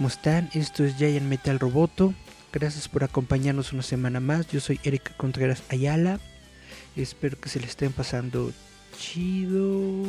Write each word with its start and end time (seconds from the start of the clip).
¿Cómo 0.00 0.08
están? 0.08 0.48
Esto 0.54 0.82
es 0.82 0.96
Giant 0.96 1.26
Metal 1.26 1.60
Roboto. 1.60 2.14
Gracias 2.54 2.88
por 2.88 3.04
acompañarnos 3.04 3.74
una 3.74 3.82
semana 3.82 4.18
más. 4.18 4.48
Yo 4.48 4.58
soy 4.58 4.80
Erika 4.82 5.14
Contreras 5.18 5.62
Ayala. 5.68 6.18
Espero 6.96 7.38
que 7.38 7.50
se 7.50 7.60
le 7.60 7.66
estén 7.66 7.92
pasando 7.92 8.50
chido. 8.98 10.06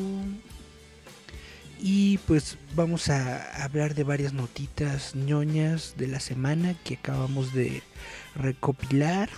Y 1.77 2.19
pues 2.19 2.57
vamos 2.73 3.09
a 3.09 3.65
hablar 3.65 3.93
de 3.93 4.05
varias 4.05 4.31
notitas 4.31 5.13
ñoñas 5.13 5.95
de 5.97 6.07
la 6.07 6.21
semana 6.21 6.73
que 6.85 6.93
acabamos 6.93 7.53
de 7.53 7.83
recopilar. 8.33 9.29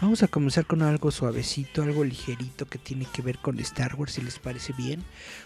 Vamos 0.00 0.22
a 0.22 0.28
comenzar 0.28 0.64
con 0.64 0.82
algo 0.82 1.10
suavecito, 1.10 1.82
algo 1.82 2.04
ligerito 2.04 2.66
que 2.66 2.78
tiene 2.78 3.04
que 3.12 3.20
ver 3.20 3.38
con 3.38 3.58
Star 3.58 3.96
Wars, 3.96 4.12
si 4.12 4.22
les 4.22 4.38
parece 4.38 4.72
bien. 4.72 5.02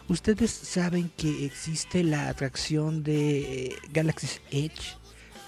Ustedes 0.09 0.51
saben 0.51 1.11
que 1.17 1.47
existe 1.47 2.05
la 2.05 2.29
atracción 2.29 3.03
de 3.03 3.39
eh, 3.39 3.77
Galaxy's 3.95 4.43
Edge 4.51 4.99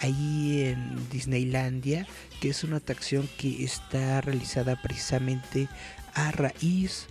ahí 0.00 0.62
en 0.62 1.10
Disneylandia, 1.10 2.06
que 2.40 2.48
es 2.48 2.64
una 2.64 2.78
atracción 2.78 3.28
que 3.36 3.62
está 3.62 4.22
realizada 4.22 4.80
precisamente 4.80 5.68
a 6.14 6.30
raíz 6.30 7.06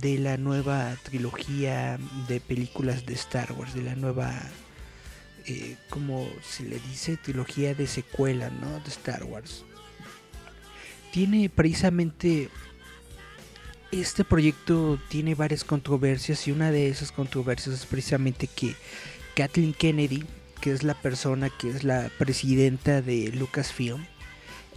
de 0.00 0.16
la 0.16 0.38
nueva 0.38 0.96
trilogía 1.02 1.98
de 2.26 2.40
películas 2.40 3.04
de 3.04 3.12
Star 3.12 3.52
Wars, 3.52 3.74
de 3.74 3.82
la 3.82 3.96
nueva, 3.96 4.32
eh, 5.44 5.76
como 5.90 6.26
se 6.42 6.62
le 6.62 6.78
dice, 6.88 7.18
trilogía 7.18 7.74
de 7.74 7.86
secuela, 7.86 8.48
¿no? 8.48 8.80
De 8.80 8.88
Star 8.88 9.24
Wars. 9.24 9.66
Tiene 11.14 11.48
precisamente 11.48 12.48
este 13.92 14.24
proyecto 14.24 14.98
tiene 15.08 15.36
varias 15.36 15.62
controversias 15.62 16.48
y 16.48 16.50
una 16.50 16.72
de 16.72 16.88
esas 16.88 17.12
controversias 17.12 17.76
es 17.76 17.86
precisamente 17.86 18.48
que 18.48 18.74
Kathleen 19.36 19.74
Kennedy, 19.74 20.24
que 20.60 20.72
es 20.72 20.82
la 20.82 20.94
persona 20.94 21.50
que 21.50 21.70
es 21.70 21.84
la 21.84 22.10
presidenta 22.18 23.00
de 23.00 23.30
Lucasfilm, 23.30 24.04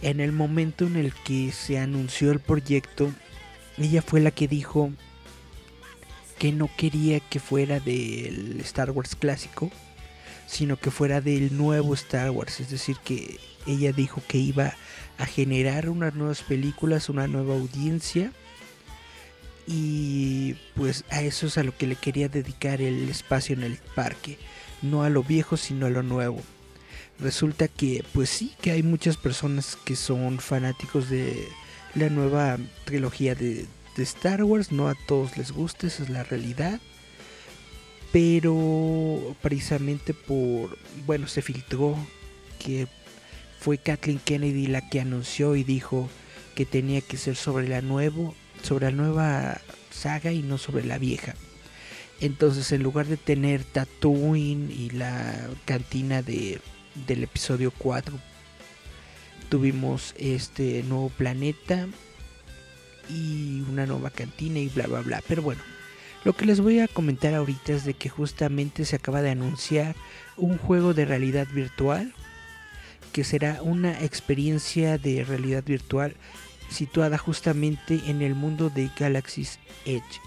en 0.00 0.20
el 0.20 0.30
momento 0.30 0.86
en 0.86 0.94
el 0.94 1.12
que 1.12 1.50
se 1.50 1.76
anunció 1.76 2.30
el 2.30 2.38
proyecto, 2.38 3.12
ella 3.76 4.00
fue 4.00 4.20
la 4.20 4.30
que 4.30 4.46
dijo 4.46 4.92
que 6.38 6.52
no 6.52 6.70
quería 6.76 7.18
que 7.18 7.40
fuera 7.40 7.80
del 7.80 8.60
Star 8.60 8.92
Wars 8.92 9.16
clásico, 9.16 9.72
sino 10.46 10.76
que 10.76 10.92
fuera 10.92 11.20
del 11.20 11.56
nuevo 11.56 11.94
Star 11.94 12.30
Wars, 12.30 12.60
es 12.60 12.70
decir, 12.70 12.96
que 13.04 13.40
ella 13.66 13.92
dijo 13.92 14.22
que 14.28 14.38
iba 14.38 14.66
a 14.66 14.76
generar 15.26 15.88
unas 15.88 16.14
nuevas 16.14 16.42
películas, 16.42 17.08
una 17.08 17.26
nueva 17.26 17.54
audiencia 17.54 18.32
y 19.66 20.54
pues 20.74 21.04
a 21.10 21.22
eso 21.22 21.46
es 21.46 21.58
a 21.58 21.62
lo 21.62 21.76
que 21.76 21.86
le 21.86 21.96
quería 21.96 22.28
dedicar 22.28 22.80
el 22.80 23.08
espacio 23.08 23.54
en 23.54 23.62
el 23.62 23.76
parque, 23.94 24.38
no 24.80 25.02
a 25.02 25.10
lo 25.10 25.22
viejo 25.22 25.56
sino 25.56 25.86
a 25.86 25.90
lo 25.90 26.02
nuevo. 26.02 26.40
Resulta 27.20 27.68
que 27.68 28.04
pues 28.12 28.30
sí 28.30 28.54
que 28.60 28.70
hay 28.70 28.82
muchas 28.82 29.16
personas 29.16 29.76
que 29.84 29.96
son 29.96 30.38
fanáticos 30.38 31.10
de 31.10 31.48
la 31.94 32.08
nueva 32.08 32.58
trilogía 32.84 33.34
de, 33.34 33.66
de 33.96 34.02
Star 34.02 34.44
Wars, 34.44 34.72
no 34.72 34.88
a 34.88 34.94
todos 35.06 35.36
les 35.36 35.50
gusta, 35.52 35.88
esa 35.88 36.04
es 36.04 36.08
la 36.10 36.22
realidad. 36.22 36.80
Pero 38.12 39.36
precisamente 39.42 40.14
por, 40.14 40.78
bueno, 41.04 41.26
se 41.26 41.42
filtró 41.42 41.94
que 42.58 42.86
fue 43.58 43.78
Kathleen 43.78 44.18
Kennedy 44.18 44.66
la 44.66 44.88
que 44.88 45.00
anunció 45.00 45.56
y 45.56 45.64
dijo 45.64 46.08
que 46.54 46.66
tenía 46.66 47.00
que 47.00 47.16
ser 47.16 47.36
sobre 47.36 47.68
la 47.68 47.80
nuevo, 47.80 48.34
sobre 48.62 48.86
la 48.86 48.96
nueva 48.96 49.60
saga 49.90 50.32
y 50.32 50.42
no 50.42 50.58
sobre 50.58 50.84
la 50.84 50.98
vieja. 50.98 51.34
Entonces, 52.20 52.72
en 52.72 52.82
lugar 52.82 53.06
de 53.06 53.16
tener 53.16 53.62
Tatooine 53.62 54.70
y 54.70 54.90
la 54.90 55.48
cantina 55.64 56.22
de, 56.22 56.60
del 57.06 57.22
episodio 57.22 57.72
4, 57.78 58.18
tuvimos 59.48 60.14
este 60.18 60.82
nuevo 60.82 61.10
planeta 61.10 61.86
y 63.08 63.60
una 63.70 63.86
nueva 63.86 64.10
cantina 64.10 64.58
y 64.58 64.68
bla 64.68 64.86
bla 64.86 65.00
bla. 65.00 65.22
Pero 65.28 65.42
bueno, 65.42 65.62
lo 66.24 66.32
que 66.34 66.44
les 66.44 66.60
voy 66.60 66.80
a 66.80 66.88
comentar 66.88 67.34
ahorita 67.34 67.72
es 67.72 67.84
de 67.84 67.94
que 67.94 68.08
justamente 68.08 68.84
se 68.84 68.96
acaba 68.96 69.22
de 69.22 69.30
anunciar 69.30 69.94
un 70.36 70.58
juego 70.58 70.94
de 70.94 71.04
realidad 71.04 71.46
virtual 71.52 72.12
que 73.12 73.24
será 73.24 73.62
una 73.62 74.02
experiencia 74.04 74.98
de 74.98 75.24
realidad 75.24 75.64
virtual 75.64 76.14
situada 76.70 77.18
justamente 77.18 78.00
en 78.06 78.22
el 78.22 78.34
mundo 78.34 78.70
de 78.70 78.90
Galaxy's 78.98 79.58
Edge. 79.84 80.20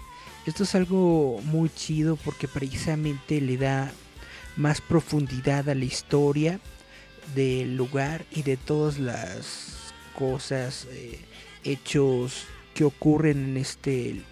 Esto 0.46 0.64
es 0.64 0.74
algo 0.74 1.40
muy 1.44 1.70
chido 1.70 2.16
porque 2.16 2.48
precisamente 2.48 3.40
le 3.40 3.56
da 3.56 3.92
más 4.56 4.80
profundidad 4.80 5.68
a 5.68 5.74
la 5.74 5.84
historia 5.84 6.60
del 7.34 7.76
lugar 7.76 8.24
y 8.32 8.42
de 8.42 8.56
todas 8.56 8.98
las 8.98 9.92
cosas, 10.18 10.86
eh, 10.90 11.20
hechos 11.64 12.44
que 12.74 12.84
ocurren 12.84 13.50
en 13.50 13.56
este, 13.56 14.22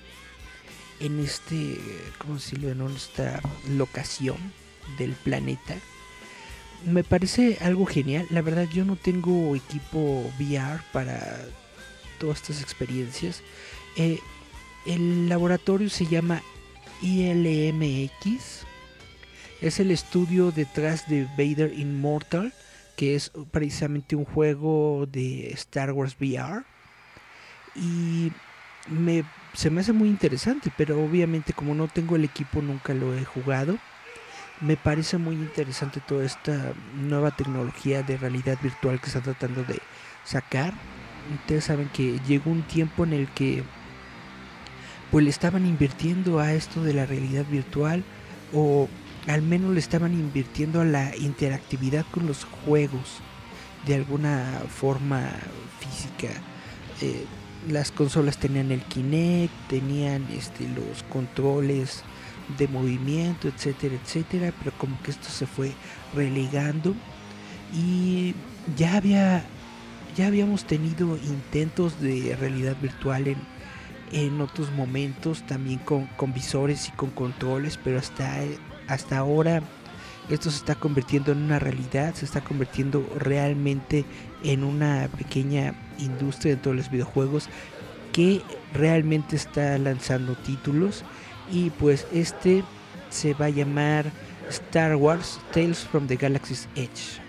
en 0.98 1.20
este, 1.20 1.78
¿cómo? 2.18 2.38
En 2.52 2.96
esta 2.96 3.40
locación 3.68 4.36
del 4.98 5.12
planeta 5.12 5.76
me 6.84 7.04
parece 7.04 7.58
algo 7.60 7.86
genial. 7.86 8.26
La 8.30 8.42
verdad 8.42 8.66
yo 8.72 8.84
no 8.84 8.96
tengo 8.96 9.54
equipo 9.54 10.30
VR 10.38 10.80
para 10.92 11.38
todas 12.18 12.38
estas 12.38 12.62
experiencias. 12.62 13.42
Eh, 13.96 14.18
el 14.86 15.28
laboratorio 15.28 15.90
se 15.90 16.06
llama 16.06 16.42
ILMX. 17.02 18.66
Es 19.60 19.80
el 19.80 19.90
estudio 19.90 20.52
detrás 20.52 21.08
de 21.08 21.24
Vader 21.36 21.78
Immortal, 21.78 22.52
que 22.96 23.14
es 23.14 23.30
precisamente 23.50 24.16
un 24.16 24.24
juego 24.24 25.06
de 25.10 25.50
Star 25.50 25.92
Wars 25.92 26.16
VR. 26.18 26.64
Y 27.76 28.32
me, 28.88 29.24
se 29.52 29.70
me 29.70 29.82
hace 29.82 29.92
muy 29.92 30.08
interesante, 30.08 30.72
pero 30.76 31.02
obviamente 31.02 31.52
como 31.52 31.74
no 31.74 31.88
tengo 31.88 32.16
el 32.16 32.24
equipo 32.24 32.62
nunca 32.62 32.94
lo 32.94 33.14
he 33.14 33.24
jugado 33.24 33.78
me 34.60 34.76
parece 34.76 35.18
muy 35.18 35.34
interesante 35.34 36.00
toda 36.00 36.24
esta 36.24 36.74
nueva 36.94 37.30
tecnología 37.30 38.02
de 38.02 38.16
realidad 38.16 38.58
virtual 38.62 39.00
que 39.00 39.06
está 39.06 39.20
tratando 39.20 39.64
de 39.64 39.80
sacar. 40.24 40.74
Ustedes 41.34 41.64
saben 41.64 41.88
que 41.88 42.18
llegó 42.26 42.50
un 42.50 42.62
tiempo 42.62 43.04
en 43.04 43.12
el 43.12 43.28
que 43.28 43.62
pues 45.10 45.24
le 45.24 45.30
estaban 45.30 45.66
invirtiendo 45.66 46.38
a 46.38 46.52
esto 46.52 46.82
de 46.82 46.94
la 46.94 47.06
realidad 47.06 47.44
virtual 47.46 48.04
o 48.52 48.88
al 49.26 49.42
menos 49.42 49.72
le 49.72 49.80
estaban 49.80 50.12
invirtiendo 50.12 50.80
a 50.80 50.84
la 50.84 51.16
interactividad 51.16 52.04
con 52.10 52.26
los 52.26 52.44
juegos 52.44 53.20
de 53.86 53.94
alguna 53.94 54.62
forma 54.68 55.30
física. 55.80 56.28
Eh, 57.00 57.24
las 57.68 57.92
consolas 57.92 58.38
tenían 58.38 58.70
el 58.72 58.82
Kinect, 58.82 59.52
tenían 59.68 60.26
este, 60.32 60.66
los 60.68 61.02
controles 61.04 62.04
de 62.58 62.68
movimiento, 62.68 63.48
etcétera, 63.48 63.94
etcétera, 64.02 64.52
pero 64.58 64.76
como 64.78 65.00
que 65.02 65.10
esto 65.10 65.28
se 65.28 65.46
fue 65.46 65.72
relegando. 66.14 66.94
Y 67.72 68.34
ya 68.76 68.96
había 68.96 69.44
ya 70.16 70.26
habíamos 70.26 70.64
tenido 70.64 71.16
intentos 71.16 72.00
de 72.00 72.36
realidad 72.38 72.76
virtual 72.80 73.28
en, 73.28 73.38
en 74.12 74.40
otros 74.40 74.70
momentos, 74.72 75.46
también 75.46 75.78
con, 75.78 76.06
con 76.16 76.32
visores 76.32 76.88
y 76.88 76.92
con 76.92 77.10
controles, 77.10 77.78
pero 77.82 77.98
hasta, 77.98 78.38
hasta 78.88 79.18
ahora 79.18 79.62
esto 80.28 80.50
se 80.50 80.58
está 80.58 80.74
convirtiendo 80.74 81.32
en 81.32 81.38
una 81.38 81.58
realidad, 81.58 82.14
se 82.14 82.24
está 82.24 82.40
convirtiendo 82.40 83.08
realmente 83.16 84.04
en 84.44 84.64
una 84.64 85.08
pequeña 85.16 85.74
industria 85.98 86.54
dentro 86.54 86.72
de 86.72 86.78
los 86.78 86.90
videojuegos 86.90 87.48
que 88.12 88.42
realmente 88.72 89.36
está 89.36 89.76
lanzando 89.78 90.34
títulos 90.34 91.04
y 91.50 91.70
pues 91.70 92.06
este 92.12 92.64
se 93.10 93.34
va 93.34 93.46
a 93.46 93.50
llamar 93.50 94.10
Star 94.48 94.96
Wars 94.96 95.38
Tales 95.52 95.78
from 95.78 96.06
the 96.06 96.16
Galaxy's 96.16 96.68
Edge. 96.74 97.20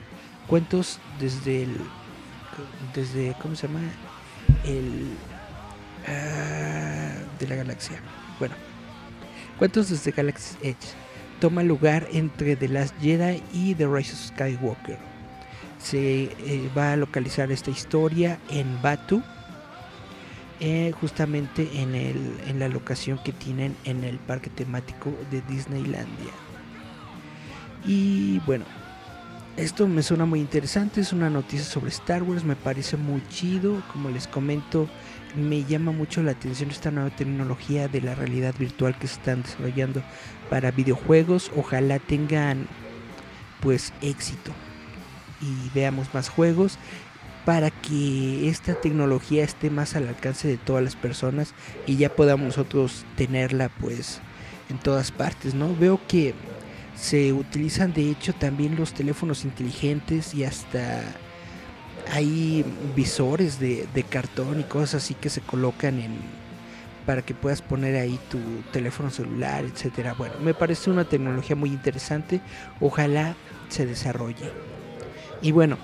Cuentos 0.47 0.99
desde 1.19 1.63
el. 1.63 1.77
Desde. 2.93 3.35
¿Cómo 3.41 3.55
se 3.55 3.67
llama? 3.67 3.81
El. 4.65 5.11
ah, 6.07 7.13
de 7.39 7.47
la 7.47 7.55
galaxia. 7.55 7.99
Bueno. 8.39 8.55
Cuentos 9.57 9.89
desde 9.89 10.11
Galaxy's 10.11 10.57
Edge. 10.61 10.95
Toma 11.39 11.63
lugar 11.63 12.07
entre 12.11 12.55
The 12.55 12.67
Last 12.67 12.95
Jedi 13.01 13.41
y 13.53 13.75
The 13.75 13.87
Rise 13.87 14.13
of 14.13 14.19
Skywalker. 14.19 14.97
Se 15.79 16.23
eh, 16.23 16.69
va 16.77 16.93
a 16.93 16.95
localizar 16.95 17.51
esta 17.51 17.71
historia 17.71 18.39
en 18.49 18.81
Batu. 18.81 19.23
Eh, 20.63 20.93
justamente 21.01 21.81
en, 21.81 21.95
el, 21.95 22.39
en 22.45 22.59
la 22.59 22.67
locación 22.67 23.19
que 23.23 23.33
tienen 23.33 23.75
en 23.83 24.03
el 24.03 24.19
parque 24.19 24.51
temático 24.51 25.11
de 25.31 25.41
Disneylandia. 25.41 26.31
Y 27.83 28.37
bueno, 28.45 28.65
esto 29.57 29.87
me 29.87 30.03
suena 30.03 30.25
muy 30.25 30.39
interesante, 30.39 31.01
es 31.01 31.13
una 31.13 31.31
noticia 31.31 31.65
sobre 31.65 31.89
Star 31.89 32.21
Wars, 32.21 32.43
me 32.43 32.55
parece 32.55 32.95
muy 32.95 33.23
chido, 33.29 33.81
como 33.91 34.09
les 34.09 34.27
comento, 34.27 34.87
me 35.35 35.63
llama 35.63 35.91
mucho 35.91 36.21
la 36.21 36.33
atención 36.33 36.69
esta 36.69 36.91
nueva 36.91 37.09
tecnología 37.09 37.87
de 37.87 38.01
la 38.01 38.13
realidad 38.13 38.53
virtual 38.59 38.95
que 38.99 39.07
se 39.07 39.15
están 39.15 39.41
desarrollando 39.41 40.03
para 40.51 40.69
videojuegos, 40.69 41.51
ojalá 41.57 41.97
tengan 41.97 42.67
pues 43.61 43.93
éxito 44.03 44.51
y 45.41 45.69
veamos 45.73 46.13
más 46.13 46.29
juegos 46.29 46.77
para 47.45 47.71
que 47.71 48.47
esta 48.49 48.75
tecnología 48.75 49.43
esté 49.43 49.69
más 49.69 49.95
al 49.95 50.07
alcance 50.07 50.47
de 50.47 50.57
todas 50.57 50.83
las 50.83 50.95
personas 50.95 51.53
y 51.87 51.97
ya 51.97 52.15
podamos 52.15 52.47
nosotros 52.47 53.05
tenerla 53.15 53.69
pues 53.69 54.21
en 54.69 54.77
todas 54.77 55.11
partes, 55.11 55.53
¿no? 55.53 55.75
Veo 55.75 55.99
que 56.07 56.33
se 56.95 57.33
utilizan 57.33 57.93
de 57.93 58.11
hecho 58.11 58.33
también 58.33 58.75
los 58.75 58.93
teléfonos 58.93 59.43
inteligentes 59.43 60.33
y 60.35 60.43
hasta 60.43 61.01
hay 62.11 62.63
visores 62.95 63.59
de, 63.59 63.87
de 63.93 64.03
cartón 64.03 64.59
y 64.59 64.63
cosas 64.63 65.03
así 65.03 65.13
que 65.15 65.29
se 65.29 65.41
colocan 65.41 65.99
en 65.99 66.41
para 67.05 67.23
que 67.23 67.33
puedas 67.33 67.61
poner 67.61 67.95
ahí 67.95 68.19
tu 68.29 68.39
teléfono 68.71 69.09
celular, 69.09 69.65
etcétera. 69.65 70.13
Bueno, 70.13 70.35
me 70.41 70.53
parece 70.53 70.89
una 70.89 71.05
tecnología 71.05 71.55
muy 71.55 71.69
interesante. 71.69 72.41
Ojalá 72.79 73.35
se 73.69 73.85
desarrolle. 73.85 74.51
Y 75.41 75.51
bueno, 75.51 75.77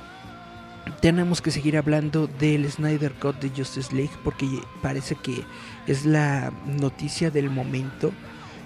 tenemos 1.01 1.42
que 1.42 1.51
seguir 1.51 1.78
hablando 1.78 2.28
del 2.28 2.69
Snyder 2.69 3.13
Cut 3.13 3.39
de 3.39 3.50
Justice 3.50 3.95
League 3.95 4.13
porque 4.24 4.48
parece 4.81 5.16
que 5.16 5.44
es 5.88 6.06
la 6.06 6.51
noticia 6.66 7.31
del 7.31 7.50
momento. 7.50 8.12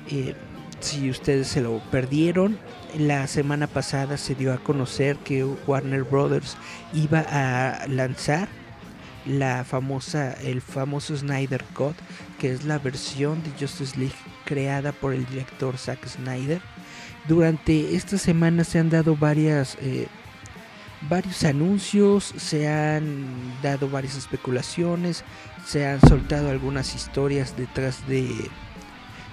Eh, 0.09 0.35
si 0.79 1.09
ustedes 1.09 1.47
se 1.47 1.61
lo 1.61 1.79
perdieron, 1.91 2.57
la 2.97 3.27
semana 3.27 3.67
pasada 3.67 4.17
se 4.17 4.35
dio 4.35 4.53
a 4.53 4.57
conocer 4.57 5.17
que 5.17 5.43
Warner 5.43 6.03
Brothers 6.03 6.57
iba 6.93 7.19
a 7.29 7.87
lanzar 7.87 8.49
la 9.25 9.63
famosa, 9.63 10.33
el 10.41 10.61
famoso 10.61 11.15
Snyder 11.15 11.63
Cut, 11.73 11.95
que 12.39 12.51
es 12.51 12.63
la 12.65 12.79
versión 12.79 13.43
de 13.43 13.51
Justice 13.51 13.97
League 13.97 14.15
creada 14.45 14.91
por 14.91 15.13
el 15.13 15.25
director 15.27 15.77
Zack 15.77 16.07
Snyder. 16.07 16.61
Durante 17.27 17.95
esta 17.95 18.17
semana 18.17 18.63
se 18.63 18.79
han 18.79 18.89
dado 18.89 19.15
varias, 19.15 19.77
eh, 19.81 20.07
varios 21.09 21.43
anuncios, 21.43 22.33
se 22.37 22.67
han 22.67 23.25
dado 23.61 23.89
varias 23.89 24.15
especulaciones, 24.15 25.23
se 25.65 25.87
han 25.87 25.99
soltado 26.01 26.49
algunas 26.49 26.95
historias 26.95 27.55
detrás 27.57 28.07
de 28.07 28.49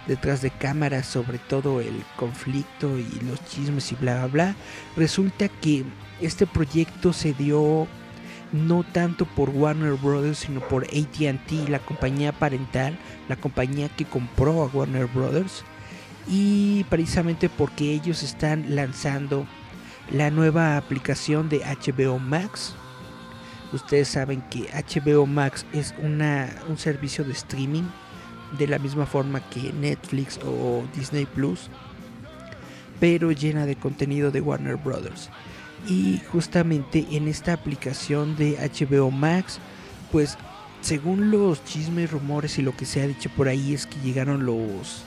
detrás 0.06 0.40
de 0.40 0.50
cámaras 0.50 1.04
sobre 1.06 1.38
todo 1.38 1.82
el 1.82 2.02
conflicto 2.16 2.98
y 2.98 3.06
los 3.28 3.44
chismes 3.44 3.92
y 3.92 3.94
bla 3.96 4.14
bla 4.14 4.26
bla. 4.26 4.56
Resulta 4.96 5.48
que 5.48 5.84
este 6.20 6.46
proyecto 6.46 7.12
se 7.12 7.34
dio 7.34 7.86
no 8.52 8.82
tanto 8.84 9.26
por 9.26 9.50
Warner 9.50 9.94
Brothers, 9.94 10.38
sino 10.38 10.60
por 10.60 10.84
ATT, 10.84 11.68
la 11.68 11.78
compañía 11.78 12.32
parental, 12.32 12.98
la 13.28 13.36
compañía 13.36 13.90
que 13.90 14.06
compró 14.06 14.62
a 14.62 14.66
Warner 14.66 15.06
Brothers. 15.06 15.64
Y 16.26 16.84
precisamente 16.84 17.48
porque 17.48 17.92
ellos 17.92 18.22
están 18.22 18.74
lanzando 18.74 19.46
la 20.10 20.30
nueva 20.30 20.76
aplicación 20.76 21.48
de 21.48 21.60
HBO 21.60 22.18
Max. 22.18 22.74
Ustedes 23.72 24.08
saben 24.08 24.42
que 24.50 24.68
HBO 24.72 25.26
Max 25.26 25.66
es 25.72 25.94
una, 26.02 26.48
un 26.68 26.78
servicio 26.78 27.24
de 27.24 27.32
streaming 27.32 27.84
de 28.58 28.66
la 28.66 28.78
misma 28.78 29.04
forma 29.04 29.40
que 29.50 29.72
Netflix 29.72 30.38
o 30.44 30.84
Disney 30.94 31.26
Plus, 31.26 31.68
pero 32.98 33.30
llena 33.30 33.66
de 33.66 33.76
contenido 33.76 34.30
de 34.30 34.40
Warner 34.40 34.76
Brothers. 34.76 35.28
Y 35.86 36.20
justamente 36.32 37.06
en 37.10 37.28
esta 37.28 37.52
aplicación 37.52 38.36
de 38.36 38.56
HBO 38.56 39.10
Max, 39.10 39.58
pues 40.10 40.38
según 40.80 41.30
los 41.30 41.62
chismes, 41.64 42.10
rumores 42.10 42.58
y 42.58 42.62
lo 42.62 42.74
que 42.74 42.86
se 42.86 43.02
ha 43.02 43.06
dicho 43.06 43.30
por 43.36 43.48
ahí 43.48 43.74
es 43.74 43.86
que 43.86 44.00
llegaron 44.00 44.46
los 44.46 45.04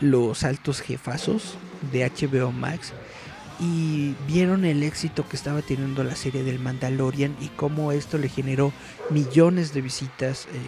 los 0.00 0.44
altos 0.44 0.80
jefazos 0.82 1.54
de 1.90 2.10
HBO 2.10 2.52
Max 2.52 2.92
y 3.58 4.14
vieron 4.26 4.64
el 4.64 4.82
éxito 4.82 5.28
que 5.28 5.36
estaba 5.36 5.62
teniendo 5.62 6.04
la 6.04 6.16
serie 6.16 6.42
del 6.42 6.58
Mandalorian 6.58 7.36
y 7.40 7.48
cómo 7.48 7.92
esto 7.92 8.18
le 8.18 8.28
generó 8.28 8.72
millones 9.10 9.72
de 9.72 9.80
visitas, 9.80 10.46
eh, 10.46 10.60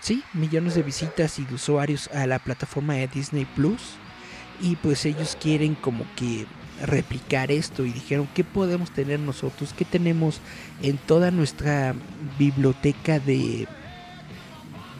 sí, 0.00 0.22
millones 0.34 0.74
de 0.74 0.82
visitas 0.82 1.38
y 1.38 1.44
de 1.44 1.54
usuarios 1.54 2.08
a 2.08 2.26
la 2.26 2.38
plataforma 2.38 2.94
de 2.94 3.08
Disney 3.08 3.44
Plus. 3.44 3.96
Y 4.60 4.76
pues 4.76 5.04
ellos 5.04 5.36
quieren 5.40 5.74
como 5.74 6.04
que 6.16 6.46
replicar 6.84 7.50
esto 7.50 7.84
y 7.84 7.92
dijeron 7.92 8.28
qué 8.34 8.44
podemos 8.44 8.90
tener 8.90 9.18
nosotros, 9.20 9.74
qué 9.76 9.84
tenemos 9.84 10.40
en 10.82 10.96
toda 10.96 11.30
nuestra 11.30 11.94
biblioteca 12.38 13.18
de 13.18 13.66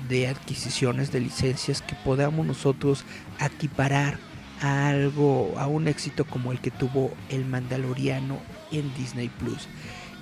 de 0.09 0.27
adquisiciones 0.27 1.13
de 1.13 1.21
licencias 1.21 1.83
que 1.83 1.95
podamos 1.95 2.47
nosotros 2.47 3.05
equiparar 3.41 4.19
a 4.61 4.89
algo 4.89 5.55
a 5.59 5.67
un 5.67 5.89
éxito 5.89 6.25
como 6.25 6.53
el 6.53 6.61
que 6.61 6.71
tuvo 6.71 7.13
el 7.29 7.45
Mandaloriano 7.45 8.39
en 8.73 8.93
Disney 8.95 9.29
Plus 9.29 9.69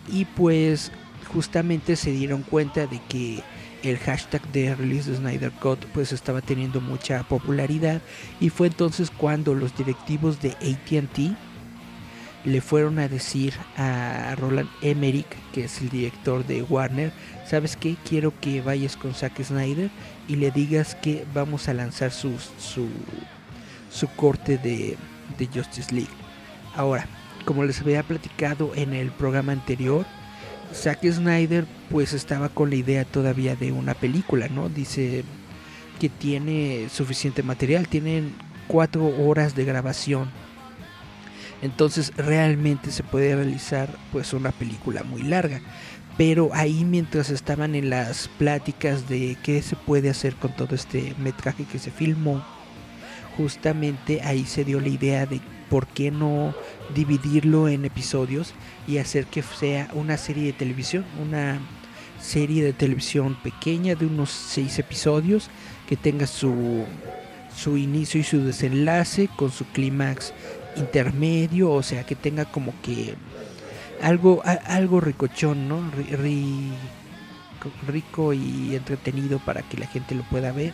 y 0.08 0.24
pues 0.24 0.92
justamente 1.32 1.96
se 1.96 2.12
dieron 2.12 2.42
cuenta 2.42 2.86
de 2.86 3.00
que 3.08 3.42
el 3.82 3.98
hashtag 3.98 4.42
de 4.52 4.74
release 4.74 5.10
de 5.10 5.16
Snyder 5.16 5.52
Cut 5.52 5.84
pues 5.92 6.12
estaba 6.12 6.40
teniendo 6.40 6.80
mucha 6.80 7.22
popularidad 7.24 8.00
y 8.40 8.50
fue 8.50 8.68
entonces 8.68 9.10
cuando 9.10 9.54
los 9.54 9.76
directivos 9.76 10.40
de 10.40 10.50
AT&T 10.50 11.36
le 12.46 12.60
fueron 12.60 13.00
a 13.00 13.08
decir 13.08 13.54
a 13.76 14.34
Roland 14.38 14.68
Emmerich, 14.80 15.26
que 15.52 15.64
es 15.64 15.80
el 15.80 15.88
director 15.90 16.46
de 16.46 16.62
Warner, 16.62 17.12
¿sabes 17.44 17.76
qué? 17.76 17.96
Quiero 18.08 18.32
que 18.40 18.62
vayas 18.62 18.96
con 18.96 19.14
Zack 19.14 19.42
Snyder 19.42 19.90
y 20.28 20.36
le 20.36 20.52
digas 20.52 20.94
que 20.94 21.26
vamos 21.34 21.68
a 21.68 21.74
lanzar 21.74 22.12
su, 22.12 22.38
su, 22.58 22.86
su 23.90 24.08
corte 24.08 24.58
de, 24.58 24.96
de 25.38 25.46
Justice 25.46 25.94
League. 25.94 26.10
Ahora, 26.74 27.06
como 27.44 27.64
les 27.64 27.80
había 27.80 28.02
platicado 28.02 28.72
en 28.74 28.92
el 28.92 29.10
programa 29.10 29.52
anterior, 29.52 30.04
Zack 30.74 31.06
Snyder 31.10 31.66
pues 31.90 32.12
estaba 32.12 32.48
con 32.48 32.70
la 32.70 32.76
idea 32.76 33.04
todavía 33.04 33.56
de 33.56 33.72
una 33.72 33.94
película, 33.94 34.48
¿no? 34.48 34.68
Dice 34.68 35.24
que 36.00 36.08
tiene 36.08 36.88
suficiente 36.90 37.42
material, 37.42 37.88
tienen 37.88 38.34
cuatro 38.68 39.06
horas 39.06 39.54
de 39.54 39.64
grabación 39.64 40.28
entonces 41.62 42.12
realmente 42.16 42.90
se 42.90 43.02
puede 43.02 43.34
realizar 43.34 43.88
pues 44.12 44.32
una 44.32 44.52
película 44.52 45.02
muy 45.02 45.22
larga. 45.22 45.60
Pero 46.16 46.50
ahí 46.54 46.84
mientras 46.84 47.30
estaban 47.30 47.74
en 47.74 47.90
las 47.90 48.28
pláticas 48.38 49.08
de 49.08 49.36
qué 49.42 49.60
se 49.62 49.76
puede 49.76 50.08
hacer 50.08 50.34
con 50.36 50.54
todo 50.54 50.74
este 50.74 51.14
metraje 51.18 51.64
que 51.64 51.78
se 51.78 51.90
filmó, 51.90 52.42
justamente 53.36 54.20
ahí 54.22 54.44
se 54.44 54.64
dio 54.64 54.80
la 54.80 54.88
idea 54.88 55.26
de 55.26 55.40
por 55.68 55.86
qué 55.86 56.10
no 56.10 56.54
dividirlo 56.94 57.68
en 57.68 57.84
episodios 57.84 58.54
y 58.86 58.98
hacer 58.98 59.26
que 59.26 59.42
sea 59.42 59.88
una 59.94 60.16
serie 60.16 60.46
de 60.46 60.52
televisión, 60.52 61.04
una 61.20 61.58
serie 62.20 62.64
de 62.64 62.72
televisión 62.72 63.36
pequeña 63.42 63.94
de 63.94 64.06
unos 64.06 64.30
seis 64.30 64.78
episodios 64.78 65.50
que 65.88 65.96
tenga 65.96 66.26
su, 66.26 66.84
su 67.54 67.76
inicio 67.76 68.20
y 68.20 68.24
su 68.24 68.44
desenlace 68.44 69.28
con 69.36 69.50
su 69.50 69.64
clímax 69.66 70.32
intermedio, 70.76 71.70
o 71.70 71.82
sea, 71.82 72.04
que 72.04 72.14
tenga 72.14 72.44
como 72.44 72.72
que 72.82 73.14
algo, 74.02 74.42
algo 74.44 75.00
ricochón, 75.00 75.68
¿no? 75.68 75.82
rico 77.88 78.32
y 78.32 78.76
entretenido 78.76 79.40
para 79.40 79.62
que 79.62 79.76
la 79.76 79.86
gente 79.86 80.14
lo 80.14 80.22
pueda 80.24 80.52
ver. 80.52 80.72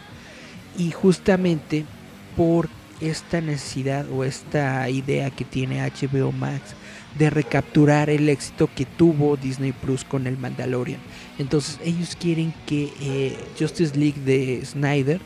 Y 0.76 0.90
justamente 0.90 1.87
por 2.36 2.68
esta 3.00 3.40
necesidad 3.40 4.06
o 4.10 4.24
esta 4.24 4.88
idea 4.88 5.30
que 5.30 5.44
tiene 5.44 5.82
HBO 5.82 6.32
Max 6.32 6.74
de 7.18 7.30
recapturar 7.30 8.08
el 8.08 8.28
éxito 8.28 8.70
que 8.74 8.86
tuvo 8.86 9.36
Disney 9.36 9.72
Plus 9.72 10.04
con 10.04 10.26
el 10.26 10.38
Mandalorian. 10.38 11.00
Entonces 11.38 11.78
ellos 11.84 12.16
quieren 12.18 12.54
que 12.66 12.92
eh, 13.00 13.36
Justice 13.58 13.98
League 13.98 14.20
de 14.24 14.64
Snyder 14.64 15.20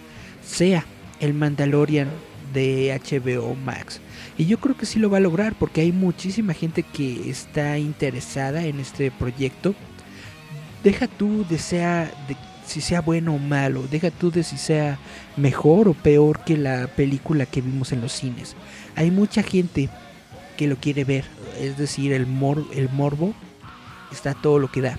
sea 0.45 0.85
el 1.21 1.35
Mandalorian 1.35 2.09
de 2.53 2.99
HBO 3.05 3.55
Max. 3.55 4.01
Y 4.39 4.47
yo 4.47 4.59
creo 4.59 4.77
que 4.77 4.87
sí 4.87 4.99
lo 4.99 5.11
va 5.11 5.19
a 5.19 5.21
lograr 5.21 5.55
porque 5.59 5.83
hay 5.83 5.93
muchísima 5.93 6.55
gente 6.55 6.83
que 6.83 7.31
está 7.31 7.79
interesada 7.79 8.65
en 8.65 8.81
este 8.81 9.11
proyecto. 9.11 9.75
Deja 10.83 11.07
tú 11.07 11.45
de 11.49 11.59
sea 11.59 12.11
de 12.29 12.37
si 12.67 12.81
sea 12.81 13.01
bueno 13.01 13.35
o 13.35 13.39
malo, 13.39 13.85
deja 13.91 14.11
tú 14.11 14.31
de 14.31 14.43
si 14.43 14.59
sea 14.59 14.99
mejor 15.37 15.89
o 15.89 15.95
peor 15.95 16.41
que 16.45 16.57
la 16.57 16.89
película 16.89 17.47
que 17.47 17.61
vimos 17.61 17.93
en 17.93 18.01
los 18.01 18.13
cines. 18.13 18.57
Hay 18.97 19.11
mucha 19.11 19.43
gente 19.43 19.89
que 20.57 20.67
lo 20.67 20.77
quiere 20.77 21.05
ver, 21.05 21.25
es 21.61 21.79
decir, 21.79 22.13
el, 22.13 22.27
mor 22.27 22.65
el 22.75 22.89
morbo 22.91 23.35
está 24.11 24.35
todo 24.35 24.59
lo 24.59 24.71
que 24.71 24.81
da. 24.81 24.99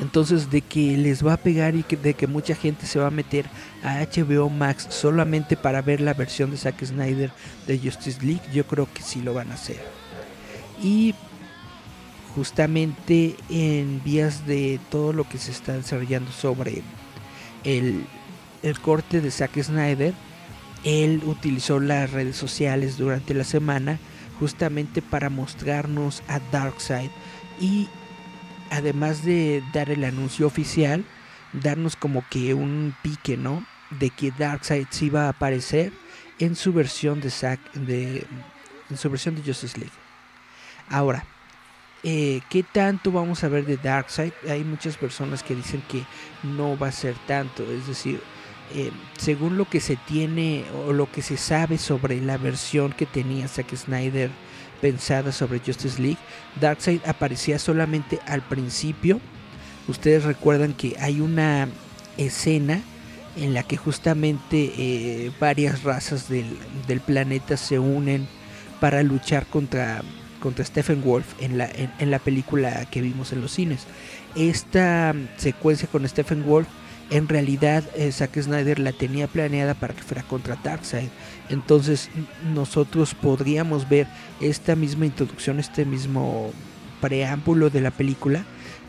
Entonces 0.00 0.50
de 0.50 0.62
que 0.62 0.96
les 0.96 1.24
va 1.24 1.34
a 1.34 1.36
pegar 1.36 1.74
y 1.74 1.82
de 1.82 2.14
que 2.14 2.26
mucha 2.26 2.54
gente 2.54 2.86
se 2.86 2.98
va 2.98 3.08
a 3.08 3.10
meter 3.10 3.46
a 3.84 4.00
HBO 4.00 4.48
Max 4.48 4.86
solamente 4.88 5.56
para 5.56 5.82
ver 5.82 6.00
la 6.00 6.14
versión 6.14 6.50
de 6.50 6.56
Zack 6.56 6.84
Snyder 6.84 7.30
de 7.66 7.78
Justice 7.78 8.24
League, 8.24 8.42
yo 8.52 8.66
creo 8.66 8.88
que 8.92 9.02
sí 9.02 9.20
lo 9.20 9.34
van 9.34 9.50
a 9.50 9.54
hacer. 9.54 9.80
Y 10.82 11.14
justamente 12.34 13.36
en 13.48 14.02
vías 14.04 14.46
de 14.46 14.80
todo 14.90 15.12
lo 15.12 15.28
que 15.28 15.38
se 15.38 15.50
está 15.50 15.72
desarrollando 15.72 16.30
sobre 16.32 16.82
el, 17.64 18.04
el 18.62 18.80
corte 18.80 19.20
de 19.20 19.30
Zack 19.30 19.60
Snyder, 19.62 20.14
él 20.84 21.22
utilizó 21.24 21.80
las 21.80 22.10
redes 22.10 22.36
sociales 22.36 22.96
durante 22.96 23.34
la 23.34 23.44
semana 23.44 23.98
justamente 24.38 25.02
para 25.02 25.28
mostrarnos 25.28 26.22
a 26.28 26.40
Darkseid 26.50 27.10
y 27.60 27.88
además 28.70 29.24
de 29.24 29.62
dar 29.74 29.90
el 29.90 30.04
anuncio 30.04 30.46
oficial, 30.46 31.04
darnos 31.52 31.96
como 31.96 32.24
que 32.30 32.54
un 32.54 32.94
pique, 33.02 33.36
¿no? 33.36 33.66
De 33.90 34.08
que 34.10 34.30
Darkseid 34.30 34.86
sí 34.90 35.06
iba 35.06 35.26
a 35.26 35.30
aparecer 35.30 35.92
en 36.38 36.56
su 36.56 36.72
versión 36.72 37.20
de 37.20 37.30
Zack, 37.30 37.60
de, 37.74 38.26
en 38.88 38.96
su 38.96 39.10
versión 39.10 39.34
de 39.34 39.42
Justice 39.42 39.78
League. 39.78 39.92
Ahora, 40.88 41.26
eh, 42.02 42.40
¿qué 42.48 42.62
tanto 42.62 43.12
vamos 43.12 43.44
a 43.44 43.48
ver 43.48 43.66
de 43.66 43.76
Darkseid? 43.76 44.32
Hay 44.48 44.64
muchas 44.64 44.96
personas 44.96 45.42
que 45.42 45.54
dicen 45.54 45.82
que 45.88 46.04
no 46.42 46.78
va 46.78 46.88
a 46.88 46.92
ser 46.92 47.14
tanto, 47.26 47.62
es 47.70 47.86
decir, 47.86 48.20
eh, 48.74 48.90
según 49.18 49.58
lo 49.58 49.68
que 49.68 49.80
se 49.80 49.96
tiene 49.96 50.64
o 50.86 50.92
lo 50.92 51.10
que 51.10 51.22
se 51.22 51.36
sabe 51.36 51.76
sobre 51.76 52.20
la 52.20 52.38
versión 52.38 52.92
que 52.92 53.04
tenía 53.04 53.48
Zack 53.48 53.74
Snyder 53.74 54.30
pensada 54.80 55.32
sobre 55.32 55.58
Justice 55.58 56.00
League, 56.00 56.18
Darkseid 56.60 57.00
aparecía 57.06 57.58
solamente 57.58 58.20
al 58.26 58.42
principio. 58.42 59.20
Ustedes 59.88 60.24
recuerdan 60.24 60.72
que 60.72 60.96
hay 61.00 61.20
una 61.20 61.68
escena 62.16 62.80
en 63.36 63.54
la 63.54 63.62
que 63.62 63.76
justamente 63.76 64.72
eh, 64.76 65.32
varias 65.40 65.82
razas 65.82 66.28
del, 66.28 66.56
del, 66.86 67.00
planeta 67.00 67.56
se 67.56 67.78
unen 67.78 68.26
para 68.80 69.02
luchar 69.02 69.46
contra, 69.46 70.02
contra 70.40 70.64
Stephen 70.64 71.02
Wolf 71.04 71.26
en 71.40 71.58
la, 71.58 71.68
en, 71.98 72.10
la 72.10 72.18
película 72.18 72.84
que 72.86 73.00
vimos 73.00 73.32
en 73.32 73.40
los 73.40 73.52
cines. 73.52 73.86
Esta 74.34 75.14
secuencia 75.36 75.88
con 75.88 76.08
Stephen 76.08 76.44
Wolf 76.44 76.66
en 77.10 77.28
realidad 77.28 77.84
eh, 77.96 78.12
Zack 78.12 78.40
Snyder 78.40 78.78
la 78.78 78.92
tenía 78.92 79.26
planeada 79.26 79.74
para 79.74 79.94
que 79.94 80.02
fuera 80.02 80.22
contra 80.22 80.56
Darkseid. 80.62 81.08
Entonces 81.48 82.08
nosotros 82.54 83.14
podríamos 83.14 83.88
ver 83.88 84.06
esta 84.40 84.76
misma 84.76 85.06
introducción, 85.06 85.58
este 85.58 85.84
mismo 85.84 86.52
preámbulo 87.00 87.68
de 87.68 87.80
la 87.80 87.90
película, 87.90 88.44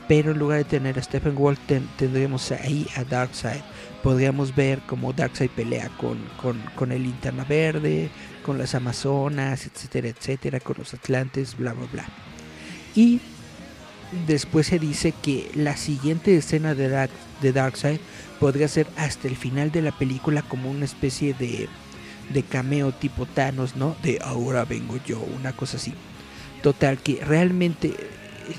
pero 0.07 0.31
en 0.31 0.39
lugar 0.39 0.59
de 0.59 0.65
tener 0.65 0.99
a 0.99 1.03
Stephen 1.03 1.35
Wolf 1.35 1.59
tendríamos 1.97 2.51
ahí 2.51 2.87
a 2.95 3.03
Darkseid. 3.03 3.61
Podríamos 4.03 4.55
ver 4.55 4.79
cómo 4.85 5.13
Darkseid 5.13 5.49
pelea 5.49 5.89
con, 5.97 6.19
con, 6.41 6.59
con 6.75 6.91
el 6.91 7.03
Linterna 7.03 7.43
Verde, 7.43 8.09
con 8.41 8.57
las 8.57 8.75
Amazonas, 8.75 9.65
etcétera, 9.65 10.09
etcétera, 10.09 10.59
con 10.59 10.75
los 10.79 10.93
Atlantes, 10.93 11.57
bla, 11.57 11.73
bla, 11.73 11.87
bla. 11.91 12.05
Y 12.95 13.21
después 14.27 14.67
se 14.67 14.79
dice 14.79 15.13
que 15.21 15.51
la 15.55 15.77
siguiente 15.77 16.35
escena 16.35 16.75
de, 16.75 16.89
Dark, 16.89 17.11
de 17.41 17.53
Darkseid 17.53 17.99
podría 18.39 18.67
ser 18.67 18.87
hasta 18.97 19.27
el 19.27 19.35
final 19.35 19.71
de 19.71 19.81
la 19.81 19.91
película 19.91 20.41
como 20.41 20.69
una 20.69 20.85
especie 20.85 21.33
de, 21.33 21.69
de 22.33 22.43
cameo 22.43 22.91
tipo 22.91 23.25
Thanos, 23.25 23.75
¿no? 23.75 23.95
De 24.03 24.19
ahora 24.21 24.65
vengo 24.65 24.97
yo, 25.05 25.19
una 25.19 25.53
cosa 25.53 25.77
así. 25.77 25.93
Total, 26.61 26.97
que 26.99 27.23
realmente 27.23 27.95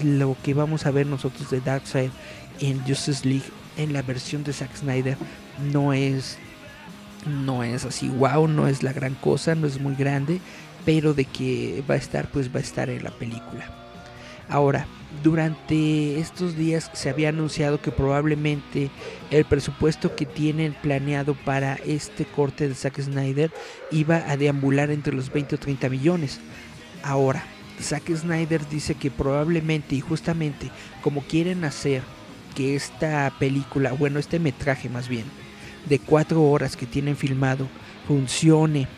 lo 0.03 0.37
que 0.43 0.55
vamos 0.55 0.87
a 0.87 0.91
ver 0.91 1.07
nosotros 1.07 1.51
de 1.51 1.61
Darkseid 1.61 2.11
en 2.61 2.81
Justice 2.85 3.29
League 3.29 3.45
en 3.77 3.93
la 3.93 4.03
versión 4.03 4.45
de 4.45 4.53
Zack 4.53 4.77
Snyder 4.77 5.17
no 5.73 5.93
es 5.93 6.39
no 7.27 7.63
es 7.65 7.85
así 7.85 8.09
wow, 8.09 8.49
no 8.49 8.69
es 8.69 8.83
la 8.83 8.93
gran 8.93 9.15
cosa, 9.15 9.55
no 9.55 9.67
es 9.67 9.81
muy 9.81 9.95
grande, 9.95 10.41
pero 10.85 11.15
de 11.15 11.25
que 11.25 11.83
va 11.89 11.95
a 11.95 11.99
estar 11.99 12.29
pues 12.31 12.55
va 12.55 12.59
a 12.59 12.63
estar 12.63 12.91
en 12.91 13.05
la 13.05 13.11
película. 13.11 13.71
Ahora, 14.49 14.87
durante 15.23 16.19
estos 16.19 16.57
días 16.57 16.91
se 16.93 17.09
había 17.09 17.31
anunciado 17.31 17.81
que 17.81 17.91
probablemente 17.91 18.91
el 19.31 19.45
presupuesto 19.45 20.15
que 20.15 20.27
tienen 20.27 20.75
planeado 20.75 21.35
para 21.35 21.75
este 21.87 22.25
corte 22.25 22.69
de 22.69 22.75
Zack 22.75 23.01
Snyder 23.01 23.51
iba 23.91 24.17
a 24.31 24.37
deambular 24.37 24.91
entre 24.91 25.15
los 25.15 25.33
20 25.33 25.55
o 25.55 25.59
30 25.59 25.89
millones. 25.89 26.41
Ahora, 27.03 27.45
Zack 27.81 28.15
Snyder 28.15 28.69
dice 28.69 28.95
que 28.95 29.11
probablemente 29.11 29.95
y 29.95 30.01
justamente 30.01 30.71
como 31.03 31.23
quieren 31.23 31.65
hacer 31.65 32.03
que 32.55 32.77
esta 32.77 33.33
película, 33.39 33.93
bueno, 33.93 34.19
este 34.19 34.39
metraje 34.39 34.89
más 34.89 35.09
bien, 35.09 35.25
de 35.87 35.99
4 35.99 36.43
horas 36.43 36.77
que 36.77 36.87
tienen 36.87 37.17
filmado, 37.17 37.69
funcione 38.07 38.89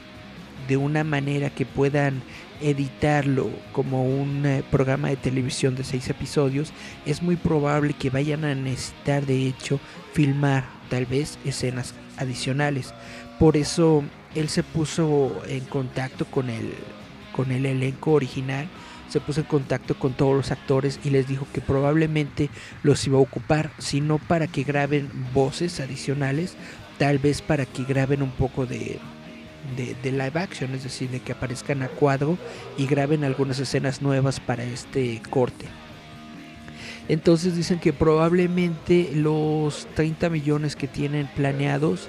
de 0.69 0.77
una 0.77 1.05
manera 1.05 1.51
que 1.51 1.67
puedan 1.67 2.23
editarlo 2.61 3.51
como 3.73 4.05
un 4.05 4.47
eh, 4.47 4.63
programa 4.71 5.09
de 5.09 5.17
televisión 5.17 5.75
de 5.75 5.85
seis 5.85 6.09
episodios, 6.09 6.73
es 7.05 7.23
muy 7.23 7.37
probable 7.37 7.93
que 7.93 8.11
vayan 8.11 8.45
a 8.45 8.55
necesitar 8.55 9.27
de 9.27 9.47
hecho 9.47 9.81
filmar 10.13 10.65
tal 10.89 11.07
vez 11.07 11.39
escenas 11.45 11.95
adicionales. 12.17 12.95
Por 13.39 13.57
eso 13.57 14.05
él 14.35 14.49
se 14.49 14.63
puso 14.63 15.43
en 15.47 15.65
contacto 15.65 16.25
con 16.25 16.49
el, 16.49 16.73
con 17.33 17.51
el 17.51 17.67
elenco 17.67 18.13
original, 18.13 18.69
se 19.15 19.21
puso 19.21 19.43
en 19.43 19.47
contacto 19.47 19.95
con 19.95 20.13
todos 20.13 20.35
los 20.35 20.51
actores 20.51 20.99
y 21.05 21.11
les 21.11 21.29
dijo 21.29 21.47
que 21.53 21.61
probablemente 21.61 22.51
los 22.83 23.07
iba 23.07 23.17
a 23.17 23.23
ocupar, 23.23 23.71
sino 23.79 24.19
para 24.19 24.49
que 24.49 24.65
graben 24.65 25.09
voces 25.33 25.79
adicionales, 25.79 26.57
tal 26.99 27.21
vez 27.21 27.41
para 27.41 27.65
que 27.65 27.85
graben 27.85 28.23
un 28.23 28.33
poco 28.33 28.67
de, 28.67 28.99
de, 29.77 30.11
live 30.11 30.33
action, 30.35 30.75
es 30.75 30.83
decir, 30.83 31.11
de 31.11 31.21
que 31.21 31.31
aparezcan 31.31 31.85
a 31.85 31.89
cuadro 31.89 32.37
y 32.77 32.87
graben 32.87 33.23
algunas 33.23 33.61
escenas 33.61 34.03
nuevas 34.03 34.41
para 34.41 34.65
este 34.65 35.23
corte. 35.31 35.67
Entonces 37.09 37.55
dicen 37.55 37.79
que 37.79 37.93
probablemente 37.93 39.13
los 39.15 39.87
30 39.95 40.29
millones 40.29 40.75
que 40.75 40.89
tienen 40.89 41.29
planeados 41.37 42.09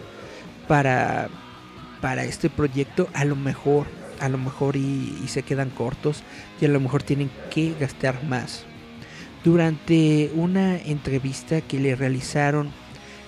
para, 0.68 1.30
para 2.02 2.24
este 2.24 2.50
proyecto 2.50 3.08
a 3.14 3.26
lo 3.26 3.36
mejor, 3.36 3.86
a 4.20 4.30
lo 4.30 4.38
mejor 4.38 4.76
y, 4.76 5.24
se 5.28 5.44
quedan 5.44 5.70
cortos 5.70 6.24
y 6.62 6.66
a 6.66 6.70
lo 6.70 6.80
mejor 6.80 7.04
tienen 7.04 7.30
que 7.50 7.74
gastar 7.80 8.24
más. 8.24 8.64
Durante 9.44 10.32
una 10.34 10.78
entrevista 10.78 11.62
que 11.62 11.80
le 11.80 11.96
realizaron 11.96 12.72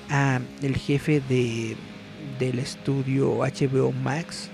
a 0.09 0.39
el 0.61 0.75
jefe 0.75 1.21
de 1.29 1.77
del 2.39 2.59
estudio 2.59 3.39
HBO 3.39 3.91
Max. 3.91 4.49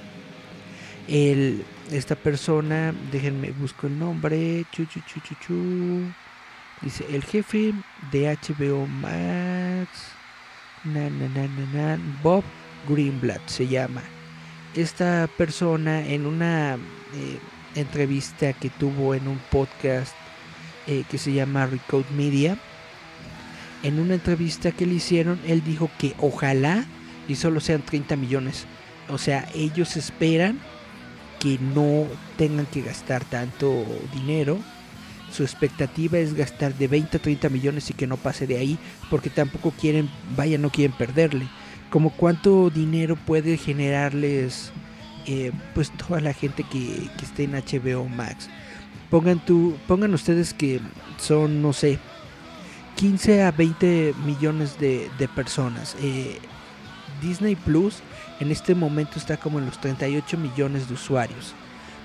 El, 1.07 1.65
esta 1.91 2.15
persona, 2.15 2.93
déjenme 3.11 3.51
busco 3.51 3.87
el 3.87 3.99
nombre. 3.99 4.65
Chu, 4.71 4.85
chu, 4.85 5.01
chu, 5.39 6.13
Dice 6.81 7.05
el 7.09 7.23
jefe 7.23 7.73
de 8.11 8.37
HBO 8.41 8.87
Max. 8.87 9.89
Na, 10.83 11.09
na, 11.09 11.47
na, 11.47 11.97
Bob 12.21 12.43
Greenblatt 12.87 13.47
se 13.47 13.67
llama. 13.67 14.01
Esta 14.75 15.29
persona 15.37 16.05
en 16.05 16.25
una 16.25 16.75
eh, 16.75 17.39
entrevista 17.75 18.53
que 18.53 18.69
tuvo 18.69 19.13
en 19.13 19.27
un 19.27 19.37
podcast 19.51 20.13
eh, 20.87 21.03
que 21.09 21.17
se 21.17 21.31
llama 21.31 21.67
Recode 21.67 22.09
Media. 22.15 22.57
En 23.83 23.99
una 23.99 24.15
entrevista 24.15 24.71
que 24.71 24.85
le 24.85 24.95
hicieron, 24.95 25.39
él 25.45 25.63
dijo 25.63 25.91
que 25.99 26.15
ojalá 26.19 26.85
y 27.27 27.35
solo 27.35 27.59
sean 27.59 27.83
30 27.83 28.15
millones. 28.15 28.65
O 29.09 29.17
sea, 29.17 29.47
ellos 29.53 29.95
esperan 29.95 30.59
que 31.39 31.59
no 31.59 32.07
tengan 32.37 32.65
que 32.65 32.81
gastar 32.81 33.23
tanto 33.25 33.85
dinero. 34.13 34.57
Su 35.31 35.43
expectativa 35.43 36.17
es 36.17 36.33
gastar 36.33 36.73
de 36.75 36.87
20 36.87 37.17
a 37.17 37.21
30 37.21 37.49
millones 37.49 37.89
y 37.89 37.93
que 37.93 38.07
no 38.07 38.17
pase 38.17 38.47
de 38.47 38.57
ahí, 38.57 38.79
porque 39.09 39.29
tampoco 39.29 39.71
quieren, 39.71 40.09
vaya, 40.35 40.57
no 40.57 40.69
quieren 40.69 40.95
perderle. 40.97 41.47
Como 41.93 42.09
cuánto 42.09 42.71
dinero 42.71 43.15
puede 43.15 43.55
generarles, 43.55 44.71
eh, 45.27 45.51
pues 45.75 45.91
toda 45.91 46.21
la 46.21 46.33
gente 46.33 46.63
que, 46.63 47.07
que 47.19 47.23
esté 47.23 47.43
en 47.43 47.51
HBO 47.51 48.09
Max. 48.09 48.49
Pongan, 49.11 49.37
tu, 49.45 49.77
pongan 49.87 50.11
ustedes 50.15 50.55
que 50.55 50.79
son, 51.19 51.61
no 51.61 51.71
sé, 51.71 51.99
15 52.95 53.43
a 53.43 53.51
20 53.51 54.15
millones 54.25 54.79
de, 54.79 55.07
de 55.19 55.27
personas. 55.27 55.95
Eh, 56.01 56.39
Disney 57.21 57.55
Plus 57.55 58.01
en 58.39 58.49
este 58.49 58.73
momento 58.73 59.19
está 59.19 59.37
como 59.37 59.59
en 59.59 59.67
los 59.67 59.79
38 59.79 60.35
millones 60.39 60.87
de 60.87 60.95
usuarios. 60.95 61.53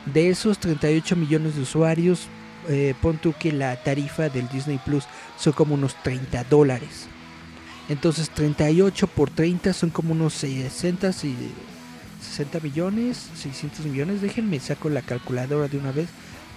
De 0.04 0.28
esos 0.28 0.58
38 0.58 1.16
millones 1.16 1.56
de 1.56 1.62
usuarios, 1.62 2.28
eh, 2.68 2.94
pon 3.00 3.16
tú 3.16 3.32
que 3.38 3.52
la 3.52 3.82
tarifa 3.82 4.28
del 4.28 4.50
Disney 4.50 4.78
Plus 4.84 5.04
son 5.38 5.54
como 5.54 5.76
unos 5.76 5.94
30 6.02 6.44
dólares. 6.44 7.08
Entonces 7.88 8.30
38 8.30 9.06
por 9.06 9.30
30 9.30 9.72
son 9.72 9.90
como 9.90 10.12
unos 10.12 10.34
60, 10.34 11.12
60 11.12 12.60
millones, 12.62 13.30
600 13.34 13.86
millones. 13.86 14.20
Déjenme 14.20 14.60
saco 14.60 14.90
la 14.90 15.02
calculadora 15.02 15.68
de 15.68 15.78
una 15.78 15.92
vez 15.92 16.08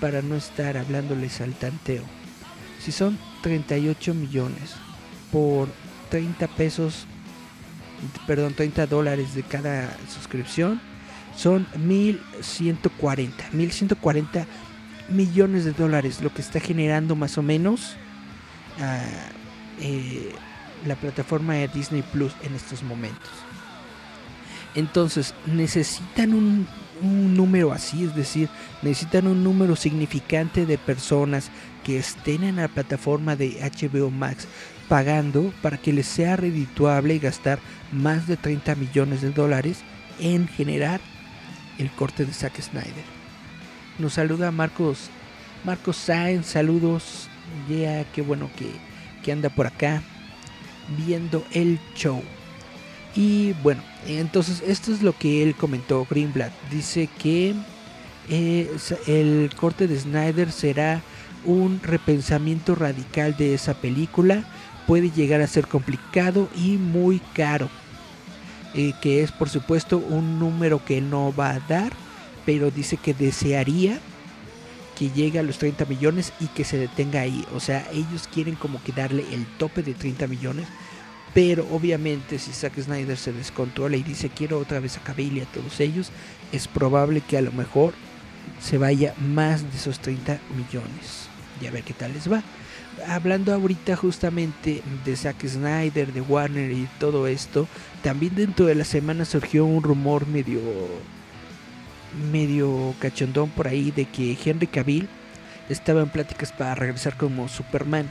para 0.02 0.22
no 0.22 0.36
estar 0.36 0.78
hablándoles 0.78 1.40
al 1.40 1.54
tanteo. 1.54 2.04
Si 2.80 2.92
son 2.92 3.18
38 3.44 4.14
millones 4.14 4.74
por 5.32 5.70
30 6.10 6.48
pesos, 6.50 7.06
perdón, 8.28 8.54
30 8.54 8.88
dólares 8.88 9.34
de 9.34 9.44
cada 9.44 9.96
suscripción, 10.14 10.82
son 11.38 11.66
1140, 11.78 13.52
1140 13.54 14.46
millones 15.10 15.64
de 15.64 15.72
dólares, 15.72 16.22
lo 16.22 16.34
que 16.34 16.42
está 16.42 16.60
generando 16.60 17.16
más 17.16 17.38
o 17.38 17.44
menos 17.44 17.96
ah, 18.80 19.00
eh, 19.80 20.34
la 20.86 20.96
plataforma 20.96 21.54
de 21.54 21.68
Disney 21.68 22.02
Plus 22.02 22.34
en 22.44 22.56
estos 22.56 22.84
momentos. 22.84 23.30
Entonces, 24.76 25.34
necesitan 25.46 26.34
un, 26.34 26.68
número 27.02 27.72
así, 27.72 28.04
es 28.04 28.16
decir, 28.16 28.48
necesitan 28.84 29.26
un 29.26 29.44
número 29.44 29.76
significante 29.76 30.66
de 30.66 30.78
personas 30.78 31.50
que 31.84 31.98
estén 31.98 32.44
en 32.44 32.58
la 32.58 32.68
plataforma 32.68 33.36
de 33.36 33.58
HBO 33.60 34.12
Max 34.12 34.48
pagando 34.88 35.52
para 35.64 35.78
que 35.78 35.94
les 35.94 36.06
sea 36.06 36.36
redituable 36.36 37.18
gastar 37.18 37.60
más 37.92 38.28
de 38.28 38.38
30 38.38 38.76
millones 38.76 39.22
de 39.22 39.32
dólares 39.32 39.80
en 40.20 40.48
generar 40.48 41.02
el 41.80 41.90
corte 41.90 42.24
de 42.24 42.34
Zack 42.34 42.62
Snyder. 42.62 43.06
Nos 43.98 44.14
saluda 44.14 44.52
Marcos 44.52 45.10
Marcos 45.64 45.98
Sáenz, 45.98 46.48
saludos. 46.48 47.30
Ya, 47.70 48.04
qué 48.06 48.22
bueno 48.22 48.50
que, 48.58 48.72
que 49.24 49.32
anda 49.32 49.50
por 49.50 49.68
acá 49.68 50.02
viendo 50.92 51.44
el 51.52 51.80
show. 51.96 52.22
Y 53.16 53.54
bueno, 53.64 53.84
entonces 54.08 54.64
esto 54.66 54.92
es 54.92 55.02
lo 55.02 55.14
que 55.14 55.44
él 55.44 55.56
comentó, 55.56 56.06
Greenblatt. 56.10 56.54
Dice 56.70 57.10
que 57.22 57.54
eh, 58.30 58.72
el 59.08 59.50
corte 59.56 59.88
de 59.88 60.00
Snyder 60.00 60.52
será 60.52 61.02
un 61.44 61.82
repensamiento 61.82 62.76
radical 62.76 63.36
de 63.38 63.54
esa 63.54 63.74
película. 63.74 64.46
Puede 64.88 65.12
llegar 65.12 65.42
a 65.42 65.48
ser 65.48 65.68
complicado 65.68 66.48
y 66.56 66.78
muy 66.78 67.20
caro. 67.34 67.70
Eh, 68.74 68.94
que 69.02 69.22
es 69.22 69.34
por 69.34 69.50
supuesto 69.50 69.98
un 69.98 70.40
número 70.40 70.84
que 70.86 71.02
no 71.02 71.34
va 71.36 71.50
a 71.50 71.60
dar, 71.60 71.92
pero 72.46 72.72
dice 72.72 72.96
que 72.96 73.14
desearía 73.14 74.00
que 75.02 75.10
llegue 75.10 75.40
a 75.40 75.44
los 75.44 75.58
30 75.58 75.86
millones 75.86 76.32
y 76.40 76.46
que 76.46 76.64
se 76.64 76.78
detenga 76.78 77.22
ahí. 77.22 77.44
O 77.56 77.60
sea, 77.60 77.88
ellos 77.92 78.30
quieren 78.32 78.54
como 78.54 78.84
que 78.84 78.92
darle 78.92 79.26
el 79.34 79.48
tope 79.58 79.82
de 79.82 79.96
30 79.96 80.28
millones 80.28 80.68
pero 81.34 81.66
obviamente 81.72 82.38
si 82.40 82.52
Zack 82.52 82.78
Snyder 82.78 83.18
se 83.18 83.32
descontrola 83.32 83.96
y 83.96 84.04
dice 84.04 84.30
quiero 84.30 84.60
otra 84.60 84.80
vez 84.80 84.98
a 84.98 85.00
Cavill 85.02 85.38
y 85.38 85.40
a 85.40 85.46
todos 85.46 85.80
ellos, 85.80 86.12
es 86.52 86.68
probable 86.68 87.22
que 87.22 87.38
a 87.38 87.42
lo 87.42 87.52
mejor 87.54 87.94
se 88.62 88.78
vaya 88.78 89.16
más 89.18 89.64
de 89.64 89.78
esos 89.78 90.00
30 90.00 90.40
millones. 90.56 91.30
Y 91.62 91.68
a 91.68 91.72
ver 91.72 91.84
qué 91.84 91.94
tal 91.94 92.12
les 92.14 92.30
va. 92.30 92.44
Hablando 93.08 93.54
ahorita 93.54 93.96
justamente 93.96 94.84
de 95.06 95.16
Zack 95.16 95.48
Snyder, 95.48 96.12
de 96.12 96.22
Warner 96.22 96.70
y 96.70 96.88
todo 97.00 97.28
esto, 97.28 97.66
también 98.04 98.36
dentro 98.36 98.66
de 98.66 98.76
la 98.76 98.84
semana 98.84 99.24
surgió 99.24 99.64
un 99.64 99.82
rumor 99.82 100.28
medio 100.28 100.60
medio 102.32 102.94
cachondón 103.00 103.50
por 103.50 103.68
ahí 103.68 103.92
de 103.92 104.06
que 104.06 104.38
Henry 104.44 104.68
Cavill 104.68 105.08
estaba 105.70 106.02
en 106.02 106.10
pláticas 106.10 106.52
para 106.52 106.76
regresar 106.76 107.18
como 107.18 107.48
Superman. 107.48 108.10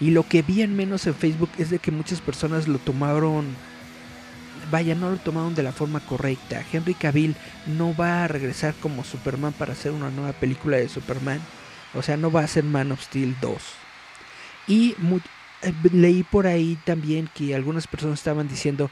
Y 0.00 0.10
lo 0.10 0.22
que 0.22 0.42
vi 0.42 0.62
en 0.62 0.76
menos 0.76 1.06
en 1.06 1.14
Facebook 1.14 1.50
es 1.58 1.70
de 1.70 1.78
que 1.78 1.90
muchas 1.90 2.20
personas 2.20 2.68
lo 2.68 2.78
tomaron, 2.78 3.46
vaya, 4.70 4.94
no 4.94 5.10
lo 5.10 5.16
tomaron 5.16 5.54
de 5.54 5.64
la 5.64 5.72
forma 5.72 6.00
correcta. 6.00 6.64
Henry 6.72 6.94
Cavill 6.94 7.34
no 7.66 7.94
va 7.96 8.24
a 8.24 8.28
regresar 8.28 8.74
como 8.80 9.02
Superman 9.02 9.52
para 9.52 9.72
hacer 9.72 9.90
una 9.92 10.10
nueva 10.10 10.32
película 10.32 10.76
de 10.76 10.88
Superman. 10.88 11.40
O 11.94 12.02
sea, 12.02 12.16
no 12.16 12.30
va 12.30 12.42
a 12.42 12.48
ser 12.48 12.64
Man 12.64 12.92
of 12.92 13.02
Steel 13.02 13.34
2. 13.40 13.56
Y 14.68 14.94
eh, 15.62 15.72
leí 15.92 16.22
por 16.22 16.46
ahí 16.46 16.78
también 16.84 17.28
que 17.34 17.54
algunas 17.54 17.88
personas 17.88 18.20
estaban 18.20 18.46
diciendo 18.46 18.90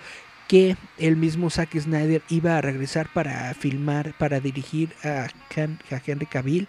que 0.49 0.77
el 0.99 1.17
mismo 1.17 1.51
Zack 1.51 1.79
Snyder 1.79 2.23
iba 2.29 2.57
a 2.57 2.61
regresar 2.61 3.09
para 3.13 3.53
filmar, 3.55 4.15
para 4.19 4.41
dirigir 4.41 4.91
a, 5.03 5.29
Henry 5.55 6.27
Cavill 6.27 6.69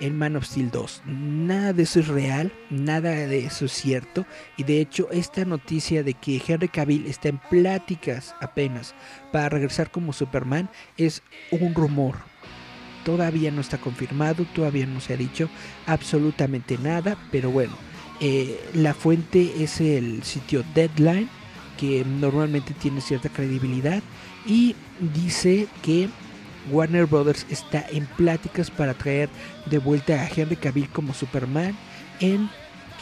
en 0.00 0.16
Man 0.16 0.36
of 0.36 0.44
Steel 0.44 0.70
2. 0.70 1.02
Nada 1.06 1.72
de 1.72 1.82
eso 1.82 2.00
es 2.00 2.08
real, 2.08 2.52
nada 2.70 3.10
de 3.10 3.46
eso 3.46 3.64
es 3.64 3.72
cierto. 3.72 4.26
Y 4.56 4.62
de 4.62 4.80
hecho, 4.80 5.08
esta 5.10 5.44
noticia 5.44 6.02
de 6.02 6.14
que 6.14 6.40
Henry 6.46 6.68
Cavill 6.68 7.06
está 7.06 7.28
en 7.28 7.38
pláticas 7.38 8.34
apenas 8.40 8.94
para 9.32 9.48
regresar 9.48 9.90
como 9.90 10.12
Superman 10.12 10.70
es 10.96 11.22
un 11.50 11.74
rumor. 11.74 12.16
Todavía 13.04 13.50
no 13.50 13.60
está 13.60 13.78
confirmado, 13.78 14.44
todavía 14.54 14.86
no 14.86 15.00
se 15.00 15.14
ha 15.14 15.16
dicho 15.16 15.48
absolutamente 15.86 16.78
nada, 16.78 17.16
pero 17.32 17.50
bueno, 17.50 17.72
eh, 18.20 18.60
la 18.74 18.94
fuente 18.94 19.62
es 19.62 19.80
el 19.80 20.22
sitio 20.24 20.64
Deadline, 20.74 21.28
que 21.78 22.04
normalmente 22.04 22.74
tiene 22.74 23.00
cierta 23.00 23.30
credibilidad, 23.30 24.02
y 24.44 24.74
dice 25.14 25.66
que 25.82 26.10
Warner 26.70 27.06
Brothers 27.06 27.46
está 27.48 27.86
en 27.90 28.04
pláticas 28.04 28.70
para 28.70 28.92
traer 28.94 29.30
de 29.66 29.78
vuelta 29.78 30.14
a 30.14 30.28
Henry 30.28 30.56
Cavill 30.56 30.90
como 30.90 31.14
Superman 31.14 31.74
en 32.20 32.50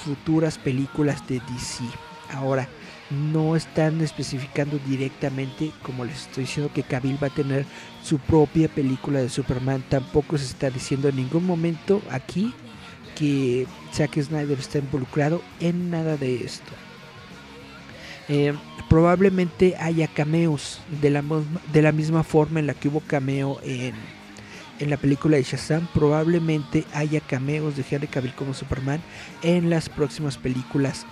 futuras 0.05 0.59
películas 0.59 1.27
de 1.27 1.41
DC. 1.41 1.85
Ahora, 2.33 2.69
no 3.11 3.55
están 3.55 4.01
especificando 4.01 4.79
directamente, 4.87 5.73
como 5.83 6.05
les 6.05 6.23
estoy 6.23 6.45
diciendo, 6.45 6.73
que 6.73 6.83
Cavill 6.83 7.23
va 7.23 7.29
a 7.29 7.35
tener 7.35 7.65
su 8.03 8.19
propia 8.19 8.69
película 8.69 9.21
de 9.21 9.29
Superman. 9.29 9.85
Tampoco 9.89 10.37
se 10.39 10.45
está 10.45 10.71
diciendo 10.71 11.09
en 11.09 11.17
ningún 11.17 11.47
momento 11.47 12.03
aquí 12.11 12.53
que 13.15 13.67
Zack 13.93 14.21
Snyder 14.21 14.59
está 14.59 14.79
involucrado 14.79 15.41
en 15.61 15.91
nada 15.91 16.17
de 16.17 16.45
esto. 16.45 16.73
Eh, 18.29 18.55
probablemente 18.89 19.77
haya 19.79 20.09
cameos 20.09 20.81
de 21.01 21.11
la, 21.11 21.23
de 21.73 21.83
la 21.83 21.93
misma 21.93 22.23
forma 22.23 22.61
en 22.61 22.67
la 22.67 22.75
que 22.75 22.89
hubo 22.89 23.01
cameo 23.01 23.59
en, 23.63 23.95
en 24.79 24.91
la 24.91 24.97
película 24.97 25.37
de 25.37 25.43
Shazam. 25.43 25.87
Probablemente 25.95 26.85
haya 26.93 27.21
cameos 27.21 27.77
de 27.77 27.85
Henry 27.89 28.07
Cavill 28.07 28.35
como 28.35 28.55
Superman 28.55 29.01
en 29.43 29.71
las 29.71 29.89
próximas 29.89 30.37
películas 30.39 31.07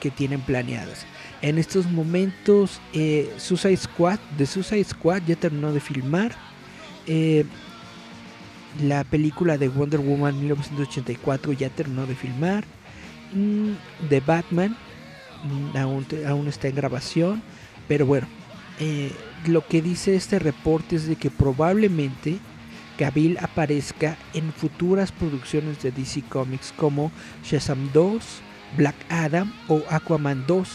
que, 0.00 0.10
tienen 0.10 0.40
planeadas. 0.40 1.06
En 1.40 1.58
estos 1.58 1.86
momentos, 1.86 2.80
eh, 2.92 3.32
Suicide 3.38 3.76
Squad, 3.76 4.18
de 4.38 4.46
Suicide 4.46 4.84
Squad 4.84 5.22
ya 5.26 5.36
terminó 5.36 5.72
de 5.72 5.80
filmar. 5.80 6.32
Eh, 7.06 7.44
la 8.82 9.04
película 9.04 9.58
de 9.58 9.68
Wonder 9.68 10.00
Woman 10.00 10.38
1984 10.38 11.52
ya 11.52 11.68
terminó 11.70 12.06
de 12.06 12.14
filmar. 12.14 12.64
Mm, 13.34 13.72
de 14.08 14.20
Batman 14.20 14.76
Mm, 15.44 15.76
aún, 15.76 16.48
está 16.48 16.68
en 16.68 16.74
grabación, 16.74 17.42
pero 17.88 18.06
bueno, 18.06 18.26
eh, 18.78 19.12
lo 19.46 19.66
que 19.66 19.82
dice 19.82 20.14
este 20.14 20.38
reporte 20.38 20.96
es 20.96 21.06
de 21.06 21.16
que 21.16 21.30
probablemente 21.30 22.38
Cavill 22.96 23.38
aparezca 23.38 24.16
en 24.34 24.52
futuras 24.52 25.10
producciones 25.10 25.82
de 25.82 25.90
DC 25.90 26.22
Comics 26.28 26.72
como 26.76 27.10
Shazam 27.44 27.90
2, 27.92 28.22
Black 28.76 28.94
Adam 29.08 29.52
o 29.68 29.82
Aquaman 29.90 30.44
2. 30.46 30.68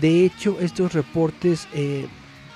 De 0.00 0.24
hecho, 0.24 0.58
estos 0.60 0.92
reportes 0.92 1.66
eh, 1.72 2.06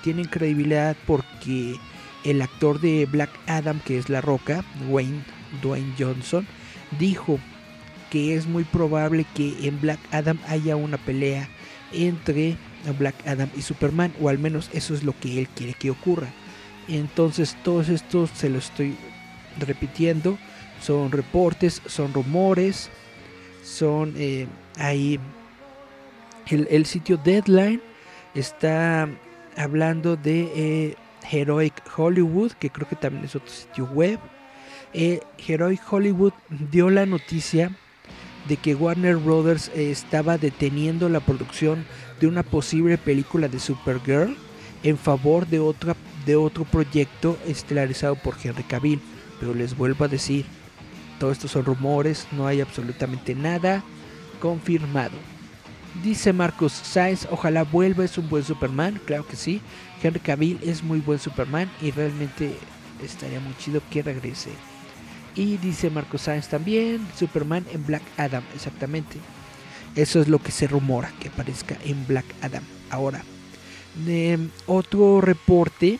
tienen 0.02 0.26
credibilidad 0.26 0.96
porque 1.06 1.76
el 2.24 2.42
actor 2.42 2.80
de 2.80 3.06
Black 3.06 3.30
Adam, 3.46 3.80
que 3.80 3.98
es 3.98 4.08
La 4.08 4.20
Roca, 4.20 4.64
Wayne 4.88 5.24
Dwayne 5.62 5.94
Johnson, 5.98 6.46
dijo 6.98 7.38
que 8.14 8.36
es 8.36 8.46
muy 8.46 8.62
probable 8.62 9.26
que 9.34 9.66
en 9.66 9.80
Black 9.80 9.98
Adam 10.12 10.38
haya 10.46 10.76
una 10.76 10.98
pelea 10.98 11.48
entre 11.92 12.56
Black 12.96 13.16
Adam 13.26 13.50
y 13.56 13.62
Superman, 13.62 14.14
o 14.20 14.28
al 14.28 14.38
menos 14.38 14.70
eso 14.72 14.94
es 14.94 15.02
lo 15.02 15.18
que 15.18 15.40
él 15.40 15.48
quiere 15.48 15.74
que 15.74 15.90
ocurra. 15.90 16.28
Entonces, 16.86 17.56
todos 17.64 17.88
estos 17.88 18.30
se 18.30 18.50
lo 18.50 18.60
estoy 18.60 18.94
repitiendo, 19.58 20.38
son 20.80 21.10
reportes, 21.10 21.82
son 21.86 22.12
rumores, 22.12 22.88
son 23.64 24.14
eh, 24.16 24.46
ahí 24.78 25.18
el, 26.46 26.86
sitio 26.86 27.16
Deadline 27.16 27.82
está 28.36 29.08
hablando 29.56 30.14
de 30.14 30.52
eh, 30.54 30.94
Heroic 31.28 31.82
Hollywood, 31.96 32.52
que 32.52 32.70
creo 32.70 32.88
que 32.88 32.94
también 32.94 33.24
es 33.24 33.34
otro 33.34 33.50
sitio 33.50 33.86
web. 33.86 34.20
Eh, 34.92 35.18
Heroic 35.44 35.80
Hollywood 35.90 36.32
dio 36.70 36.90
la 36.90 37.06
noticia 37.06 37.72
de 38.48 38.56
que 38.56 38.74
Warner 38.74 39.16
Brothers 39.16 39.70
eh, 39.74 39.90
estaba 39.90 40.38
deteniendo 40.38 41.08
la 41.08 41.20
producción 41.20 41.84
de 42.20 42.26
una 42.26 42.42
posible 42.42 42.98
película 42.98 43.48
de 43.48 43.58
Supergirl 43.58 44.36
en 44.82 44.98
favor 44.98 45.46
de, 45.46 45.60
otra, 45.60 45.96
de 46.26 46.36
otro 46.36 46.64
proyecto 46.64 47.38
estelarizado 47.46 48.16
por 48.16 48.36
Henry 48.42 48.62
Cavill. 48.64 49.00
Pero 49.40 49.54
les 49.54 49.76
vuelvo 49.76 50.04
a 50.04 50.08
decir, 50.08 50.44
todo 51.18 51.32
esto 51.32 51.48
son 51.48 51.64
rumores, 51.64 52.26
no 52.32 52.46
hay 52.46 52.60
absolutamente 52.60 53.34
nada 53.34 53.82
confirmado. 54.40 55.16
Dice 56.02 56.32
Marcos 56.32 56.72
Sainz, 56.72 57.26
ojalá 57.30 57.62
vuelva, 57.62 58.04
es 58.04 58.18
un 58.18 58.28
buen 58.28 58.44
Superman, 58.44 59.00
claro 59.04 59.26
que 59.26 59.36
sí. 59.36 59.60
Henry 60.02 60.20
Cavill 60.20 60.58
es 60.62 60.82
muy 60.82 61.00
buen 61.00 61.18
Superman 61.18 61.70
y 61.80 61.92
realmente 61.92 62.54
estaría 63.02 63.40
muy 63.40 63.54
chido 63.56 63.80
que 63.90 64.02
regrese. 64.02 64.50
Y 65.36 65.56
dice 65.56 65.90
Marcos 65.90 66.22
Sainz 66.22 66.48
también, 66.48 67.06
Superman 67.16 67.64
en 67.72 67.84
Black 67.84 68.02
Adam, 68.16 68.44
exactamente. 68.54 69.16
Eso 69.96 70.20
es 70.20 70.28
lo 70.28 70.38
que 70.38 70.52
se 70.52 70.66
rumora, 70.66 71.12
que 71.20 71.28
aparezca 71.28 71.76
en 71.84 72.06
Black 72.06 72.26
Adam. 72.40 72.62
Ahora, 72.90 73.22
em, 74.06 74.50
otro 74.66 75.20
reporte 75.20 75.98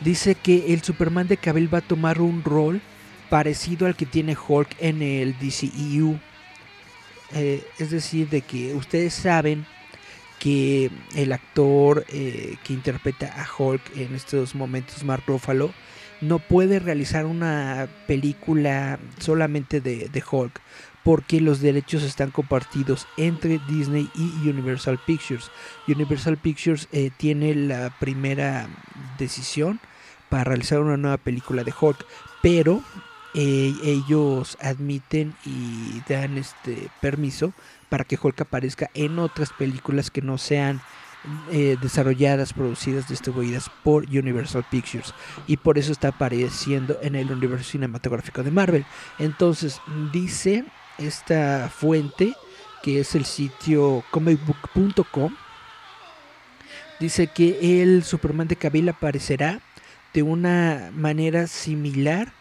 dice 0.00 0.34
que 0.34 0.72
el 0.72 0.82
Superman 0.82 1.28
de 1.28 1.36
Cavill 1.36 1.72
va 1.72 1.78
a 1.78 1.88
tomar 1.88 2.20
un 2.20 2.44
rol 2.44 2.80
parecido 3.28 3.86
al 3.86 3.96
que 3.96 4.06
tiene 4.06 4.36
Hulk 4.36 4.76
en 4.78 5.02
el 5.02 5.38
DCEU. 5.38 6.18
Eh, 7.34 7.66
es 7.78 7.90
decir, 7.90 8.28
de 8.28 8.42
que 8.42 8.74
ustedes 8.74 9.12
saben 9.14 9.66
que 10.38 10.90
el 11.14 11.32
actor 11.32 12.04
eh, 12.08 12.56
que 12.62 12.72
interpreta 12.72 13.26
a 13.26 13.46
Hulk 13.50 13.96
en 13.96 14.14
estos 14.14 14.54
momentos, 14.54 15.02
Mark 15.04 15.24
Ruffalo, 15.26 15.72
no 16.20 16.38
puede 16.38 16.78
realizar 16.78 17.26
una 17.26 17.88
película 18.06 18.98
solamente 19.18 19.80
de, 19.80 20.24
Hulk 20.30 20.60
porque 21.04 21.40
los 21.40 21.60
derechos 21.60 22.02
están 22.02 22.30
compartidos 22.30 23.06
entre 23.16 23.60
Disney 23.68 24.10
y 24.14 24.48
Universal 24.48 24.98
Pictures. 25.06 25.50
Universal 25.86 26.36
Pictures 26.36 26.88
eh, 26.90 27.10
tiene 27.16 27.54
la 27.54 27.90
primera 28.00 28.68
decisión 29.16 29.78
para 30.28 30.44
realizar 30.44 30.80
una 30.80 30.96
nueva 30.96 31.18
película 31.18 31.62
de 31.62 31.72
Hulk, 31.78 32.04
pero 32.42 32.82
eh, 33.34 33.72
ellos 33.84 34.58
admiten 34.60 35.34
y 35.44 36.02
dan 36.08 36.38
este 36.38 36.88
permiso 37.00 37.52
para 37.88 38.04
que 38.04 38.18
Hulk 38.20 38.40
aparezca 38.40 38.90
en 38.94 39.18
otras 39.18 39.52
películas 39.52 40.10
que 40.10 40.22
no 40.22 40.38
sean 40.38 40.80
eh, 41.50 41.76
desarrolladas, 41.80 42.52
producidas, 42.52 43.08
distribuidas 43.08 43.70
por 43.82 44.04
Universal 44.04 44.64
Pictures 44.70 45.14
y 45.46 45.56
por 45.56 45.78
eso 45.78 45.92
está 45.92 46.08
apareciendo 46.08 46.98
en 47.02 47.14
el 47.14 47.30
universo 47.30 47.70
cinematográfico 47.70 48.42
de 48.42 48.50
Marvel. 48.50 48.86
Entonces 49.18 49.80
dice 50.12 50.64
esta 50.98 51.68
fuente 51.68 52.34
que 52.82 53.00
es 53.00 53.14
el 53.14 53.24
sitio 53.24 54.04
comicbook.com 54.10 55.34
dice 57.00 57.26
que 57.26 57.82
el 57.82 58.04
Superman 58.04 58.48
de 58.48 58.56
Cavill 58.56 58.88
aparecerá 58.88 59.60
de 60.14 60.22
una 60.22 60.90
manera 60.94 61.46
similar 61.46 62.32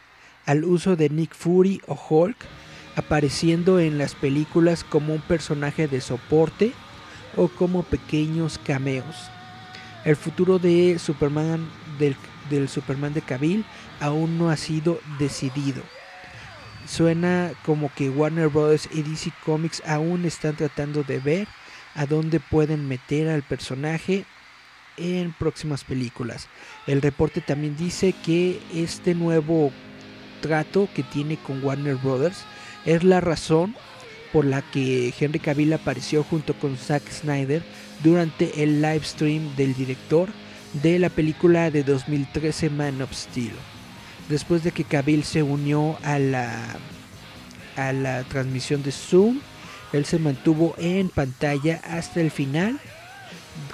al 0.45 0.63
uso 0.63 0.95
de 0.95 1.09
Nick 1.09 1.35
Fury 1.35 1.81
o 1.87 1.99
Hulk, 2.09 2.37
apareciendo 2.95 3.79
en 3.79 3.97
las 3.97 4.15
películas 4.15 4.83
como 4.83 5.13
un 5.13 5.21
personaje 5.21 5.87
de 5.87 5.99
soporte 6.01 6.71
o 7.35 7.47
como 7.47 7.83
pequeños 7.83 8.57
cameos. 8.57 9.29
El 10.03 10.15
futuro 10.15 10.59
de 10.59 10.99
Superman 10.99 11.67
del, 11.97 12.69
Superman 12.69 13.13
de 13.13 13.21
Cavill 13.21 13.65
aún 13.99 14.37
no 14.37 14.49
ha 14.49 14.57
sido 14.57 14.99
decidido. 15.17 15.81
Suena 16.87 17.51
como 17.65 17.91
que 17.93 18.09
Warner 18.09 18.49
Bros. 18.49 18.87
y 18.91 19.01
DC 19.01 19.31
Comics 19.43 19.81
aún 19.87 20.25
están 20.25 20.55
tratando 20.55 21.03
de 21.03 21.19
ver 21.19 21.47
a 21.95 22.05
dónde 22.05 22.39
pueden 22.39 22.87
meter 22.87 23.29
al 23.29 23.41
personaje 23.41 24.25
en 24.97 25.33
próximas 25.33 25.83
películas. 25.83 26.47
El 26.85 27.01
reporte 27.01 27.41
también 27.41 27.75
dice 27.75 28.13
que 28.23 28.61
este 28.73 29.15
nuevo 29.15 29.71
trato 30.41 30.87
que 30.93 31.01
tiene 31.01 31.37
con 31.37 31.63
Warner 31.63 31.95
Brothers 31.95 32.45
es 32.85 33.03
la 33.03 33.21
razón 33.21 33.75
por 34.35 34.43
la 34.43 34.61
que 34.61 35.13
Henry 35.17 35.39
Cavill 35.39 35.71
apareció 35.71 36.21
junto 36.21 36.55
con 36.55 36.75
Zack 36.75 37.09
Snyder 37.09 37.63
durante 38.03 38.61
el 38.63 38.81
live 38.81 39.05
stream 39.05 39.55
del 39.55 39.73
director 39.73 40.27
de 40.83 40.99
la 40.99 41.09
película 41.09 41.71
de 41.71 41.85
2013 41.85 42.69
Man 42.69 43.01
of 43.01 43.13
Steel. 43.13 43.53
Después 44.27 44.61
de 44.65 44.73
que 44.73 44.83
Cavill 44.83 45.23
se 45.23 45.41
unió 45.41 45.97
a 46.03 46.19
la 46.19 46.51
a 47.77 47.93
la 47.93 48.25
transmisión 48.25 48.83
de 48.83 48.91
Zoom, 48.91 49.39
él 49.93 50.03
se 50.03 50.19
mantuvo 50.19 50.75
en 50.79 51.07
pantalla 51.07 51.79
hasta 51.85 52.19
el 52.19 52.29
final 52.29 52.77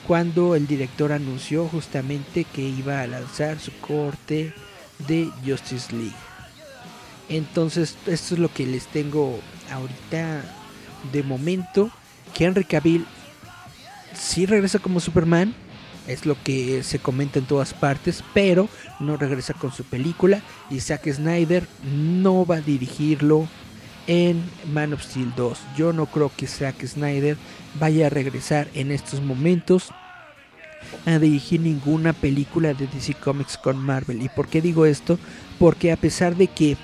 cuando 0.05 0.53
el 0.53 0.67
director 0.67 1.11
anunció 1.11 1.67
justamente 1.69 2.43
que 2.43 2.61
iba 2.61 3.01
a 3.01 3.07
lanzar 3.07 3.57
su 3.57 3.71
corte 3.79 4.53
de 5.07 5.27
Justice 5.43 5.91
League. 5.91 6.13
Entonces, 7.29 7.97
esto 8.05 8.35
es 8.35 8.39
lo 8.39 8.53
que 8.53 8.67
les 8.67 8.85
tengo 8.85 9.39
ahorita 9.71 10.43
de 11.11 11.23
momento. 11.23 11.89
Que 12.33 12.45
Henry 12.45 12.63
Cavill 12.63 13.05
sí 14.13 14.45
regresa 14.45 14.79
como 14.79 14.99
Superman, 14.99 15.53
es 16.07 16.25
lo 16.25 16.41
que 16.43 16.83
se 16.83 16.99
comenta 16.99 17.39
en 17.39 17.45
todas 17.45 17.73
partes, 17.73 18.23
pero 18.33 18.69
no 18.99 19.17
regresa 19.17 19.53
con 19.53 19.71
su 19.71 19.83
película. 19.83 20.41
Y 20.69 20.79
Zack 20.79 21.11
Snyder 21.11 21.67
no 21.83 22.45
va 22.45 22.55
a 22.57 22.61
dirigirlo 22.61 23.47
en 24.07 24.43
Man 24.71 24.93
of 24.93 25.03
Steel 25.03 25.33
2. 25.35 25.59
Yo 25.77 25.93
no 25.93 26.05
creo 26.05 26.31
que 26.35 26.47
Zack 26.47 26.85
Snyder 26.85 27.37
vaya 27.79 28.07
a 28.07 28.09
regresar 28.09 28.67
en 28.73 28.91
estos 28.91 29.21
momentos 29.21 29.89
a 31.05 31.19
dirigir 31.19 31.61
ninguna 31.61 32.13
película 32.13 32.73
de 32.73 32.87
DC 32.87 33.13
Comics 33.15 33.57
con 33.57 33.77
Marvel. 33.77 34.21
¿Y 34.21 34.29
por 34.29 34.47
qué 34.47 34.61
digo 34.61 34.85
esto? 34.85 35.19
Porque 35.59 35.91
a 35.91 35.97
pesar 35.97 36.35
de 36.35 36.47
que 36.47 36.77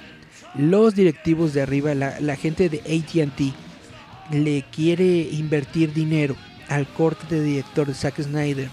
los 0.55 0.95
directivos 0.95 1.53
de 1.53 1.62
arriba, 1.62 1.93
la, 1.93 2.36
gente 2.36 2.69
de 2.69 2.79
ATT, 2.79 3.53
le 4.33 4.63
quiere 4.71 5.29
invertir 5.31 5.93
dinero 5.93 6.36
al 6.67 6.88
corte 6.88 7.36
de 7.36 7.43
director 7.43 7.88
de 7.88 7.93
Zack 7.93 8.21
Snyder 8.21 8.69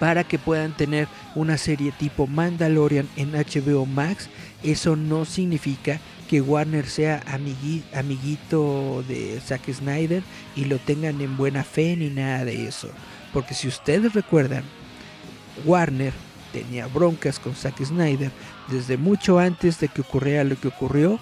para 0.00 0.24
que 0.24 0.38
puedan 0.38 0.74
tener 0.76 1.06
una 1.34 1.58
serie 1.58 1.92
tipo 1.92 2.26
Mandalorian 2.26 3.06
en 3.16 3.32
HBO 3.32 3.84
Max, 3.84 4.30
eso 4.62 4.96
no 4.96 5.26
significa 5.26 6.00
que 6.28 6.40
Warner 6.40 6.86
sea 6.86 7.22
amiguito 7.92 9.04
de 9.06 9.38
Zack 9.44 9.70
Snyder 9.70 10.22
y 10.56 10.64
lo 10.64 10.78
tengan 10.78 11.20
en 11.20 11.36
buena 11.36 11.64
fe 11.64 11.96
ni 11.96 12.08
nada 12.08 12.46
de 12.46 12.66
eso. 12.66 12.88
Porque 13.32 13.52
si 13.52 13.68
ustedes 13.68 14.14
recuerdan, 14.14 14.64
Warner 15.66 16.14
tenía 16.52 16.86
broncas 16.86 17.38
con 17.38 17.54
Zack 17.54 17.84
Snyder 17.84 18.30
desde 18.70 18.96
mucho 18.96 19.38
antes 19.38 19.80
de 19.80 19.88
que 19.88 20.00
ocurriera 20.00 20.44
lo 20.44 20.58
que 20.58 20.68
ocurrió, 20.68 21.18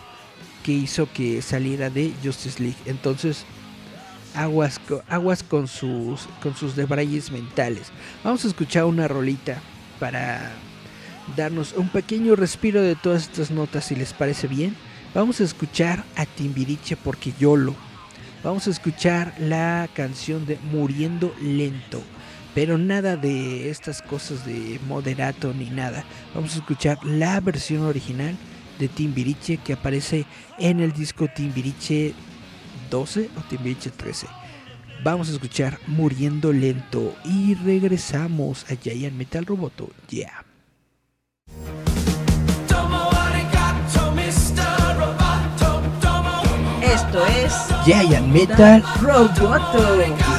que 0.62 0.72
hizo 0.72 1.10
que 1.12 1.42
saliera 1.42 1.90
de 1.90 2.12
Justice 2.22 2.62
League. 2.62 2.76
Entonces, 2.86 3.44
aguas, 4.34 4.78
con 5.42 5.68
sus 5.68 6.28
con 6.42 6.54
debrayes 6.76 7.30
mentales. 7.30 7.90
Vamos 8.22 8.44
a 8.44 8.48
escuchar 8.48 8.84
una 8.84 9.08
rolita 9.08 9.60
para 9.98 10.52
darnos 11.36 11.72
un 11.74 11.88
pequeño 11.88 12.36
respiro 12.36 12.82
de 12.82 12.96
todas 12.96 13.24
estas 13.24 13.50
notas, 13.50 13.86
si 13.86 13.96
les 13.96 14.12
parece 14.12 14.46
bien. 14.46 14.76
Vamos 15.14 15.40
a 15.40 15.44
escuchar 15.44 16.04
a 16.16 16.26
Timbiriche 16.26 16.96
porque 16.96 17.32
yo 17.38 17.56
lo. 17.56 17.74
Vamos 18.44 18.68
a 18.68 18.70
escuchar 18.70 19.34
la 19.38 19.88
canción 19.94 20.46
de 20.46 20.58
Muriendo 20.70 21.34
Lento 21.40 22.02
pero 22.54 22.78
nada 22.78 23.16
de 23.16 23.70
estas 23.70 24.02
cosas 24.02 24.44
de 24.44 24.80
moderato 24.86 25.52
ni 25.52 25.70
nada. 25.70 26.04
Vamos 26.34 26.54
a 26.54 26.58
escuchar 26.58 26.98
la 27.04 27.40
versión 27.40 27.82
original 27.82 28.36
de 28.78 28.88
Timbiriche 28.88 29.58
que 29.58 29.74
aparece 29.74 30.24
en 30.58 30.80
el 30.80 30.92
disco 30.92 31.28
Timbiriche 31.28 32.14
12 32.90 33.30
o 33.36 33.40
Timbiriche 33.48 33.90
13. 33.90 34.26
Vamos 35.04 35.28
a 35.28 35.32
escuchar 35.32 35.78
Muriendo 35.86 36.52
Lento 36.52 37.14
y 37.24 37.54
regresamos 37.54 38.66
a 38.70 38.76
Giant 38.76 39.16
Metal 39.16 39.46
Roboto. 39.46 39.90
Yeah. 40.08 40.44
Esto 46.82 47.26
es 47.26 47.52
Giant 47.84 48.26
Metal 48.26 48.82
Roboto. 49.00 50.37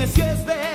dime 0.00 0.12
si 0.12 0.22
es 0.22 0.46
de 0.46 0.69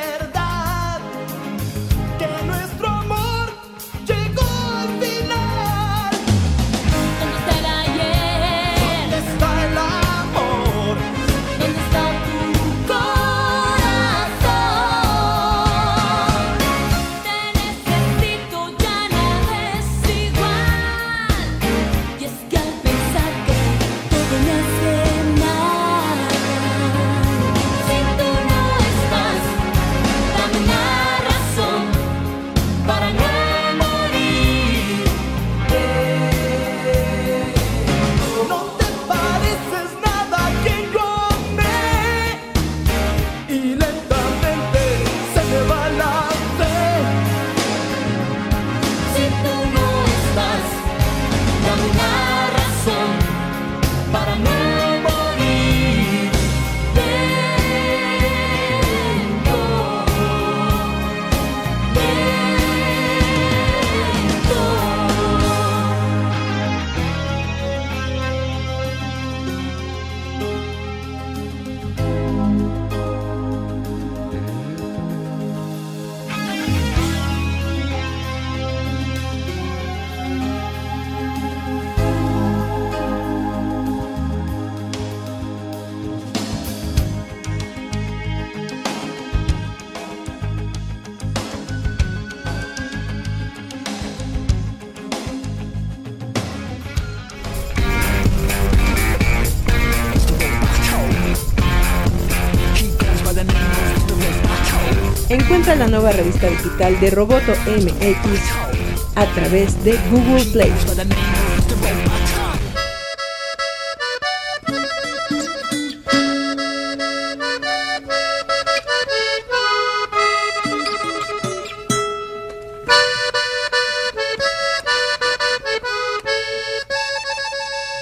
encuentra 105.65 105.88
la 105.88 105.91
nueva 105.97 106.12
revista 106.12 106.47
digital 106.47 106.99
de 106.99 107.10
Roboto 107.10 107.51
MX 107.65 109.15
a 109.15 109.25
través 109.34 109.84
de 109.84 109.97
Google 110.12 110.45
Play. 110.51 110.71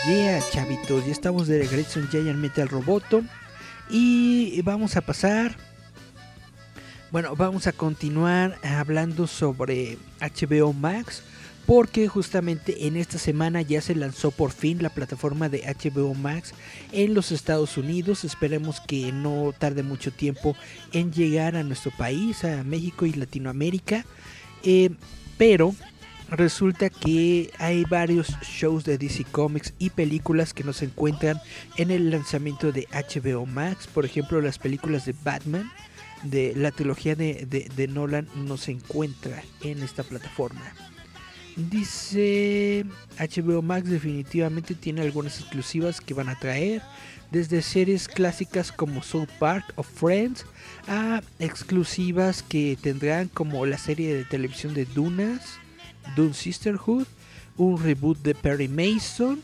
Yeah, 0.05 0.41
chavitos, 0.51 1.05
ya 1.05 1.11
estamos 1.13 1.47
de 1.47 1.59
regreso 1.59 1.99
en 1.99 2.09
Giant 2.09 2.39
Metal 2.39 2.67
Roboto 2.67 3.23
y 3.89 4.61
vamos 4.63 4.97
a 4.97 5.01
pasar 5.01 5.55
bueno, 7.13 7.35
vamos 7.35 7.67
a 7.67 7.73
continuar 7.73 8.57
hablando 8.63 9.27
sobre 9.27 9.99
HBO 10.19 10.73
Max 10.73 11.21
porque 11.67 12.07
justamente 12.07 12.87
en 12.87 12.97
esta 12.97 13.19
semana 13.19 13.61
ya 13.61 13.81
se 13.81 13.93
lanzó 13.93 14.31
por 14.31 14.49
fin 14.49 14.81
la 14.81 14.89
plataforma 14.89 15.47
de 15.47 15.61
HBO 15.61 16.15
Max 16.15 16.55
en 16.91 17.13
los 17.13 17.31
Estados 17.31 17.77
Unidos. 17.77 18.23
Esperemos 18.23 18.81
que 18.81 19.11
no 19.11 19.53
tarde 19.55 19.83
mucho 19.83 20.11
tiempo 20.11 20.55
en 20.91 21.13
llegar 21.13 21.55
a 21.55 21.61
nuestro 21.61 21.91
país, 21.91 22.43
a 22.45 22.63
México 22.63 23.05
y 23.05 23.13
Latinoamérica. 23.13 24.05
Eh, 24.63 24.89
pero 25.37 25.75
resulta 26.31 26.89
que 26.89 27.51
hay 27.59 27.83
varios 27.83 28.29
shows 28.41 28.85
de 28.85 28.97
DC 28.97 29.25
Comics 29.25 29.75
y 29.77 29.91
películas 29.91 30.51
que 30.51 30.63
nos 30.63 30.81
encuentran 30.81 31.39
en 31.77 31.91
el 31.91 32.09
lanzamiento 32.09 32.71
de 32.71 32.87
HBO 32.91 33.45
Max. 33.45 33.85
Por 33.85 34.03
ejemplo, 34.03 34.41
las 34.41 34.57
películas 34.57 35.05
de 35.05 35.13
Batman 35.23 35.71
de 36.23 36.53
la 36.55 36.71
trilogía 36.71 37.15
de, 37.15 37.45
de, 37.75 37.87
Nolan 37.87 38.27
no 38.35 38.57
se 38.57 38.71
encuentra 38.71 39.43
en 39.61 39.83
esta 39.83 40.03
plataforma. 40.03 40.73
Dice 41.55 42.85
HBO 43.19 43.61
Max 43.61 43.89
definitivamente 43.89 44.73
tiene 44.73 45.01
algunas 45.01 45.39
exclusivas 45.39 46.01
que 46.01 46.15
van 46.15 46.29
a 46.29 46.39
traer, 46.39 46.81
desde 47.31 47.61
series 47.61 48.07
clásicas 48.07 48.71
como 48.71 49.03
South 49.03 49.29
Park 49.39 49.73
o 49.75 49.83
Friends 49.83 50.45
a 50.87 51.21
exclusivas 51.39 52.43
que 52.43 52.77
tendrán 52.81 53.27
como 53.27 53.65
la 53.65 53.77
serie 53.77 54.15
de 54.15 54.23
televisión 54.23 54.73
de 54.73 54.85
Dunas, 54.85 55.57
Dune 56.15 56.33
Sisterhood, 56.33 57.07
un 57.57 57.81
reboot 57.81 58.19
de 58.19 58.35
Perry 58.35 58.67
Mason 58.67 59.41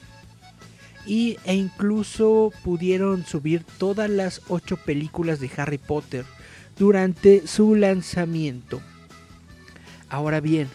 y, 1.06 1.38
e 1.46 1.56
incluso 1.56 2.52
pudieron 2.64 3.26
subir 3.26 3.64
todas 3.78 4.10
las 4.10 4.42
8 4.50 4.78
películas 4.78 5.40
de 5.40 5.50
Harry 5.58 5.78
Potter 5.78 6.26
durante 6.80 7.46
su 7.46 7.76
lanzamiento. 7.76 8.82
Ahora 10.10 10.40
bien, 10.40 10.70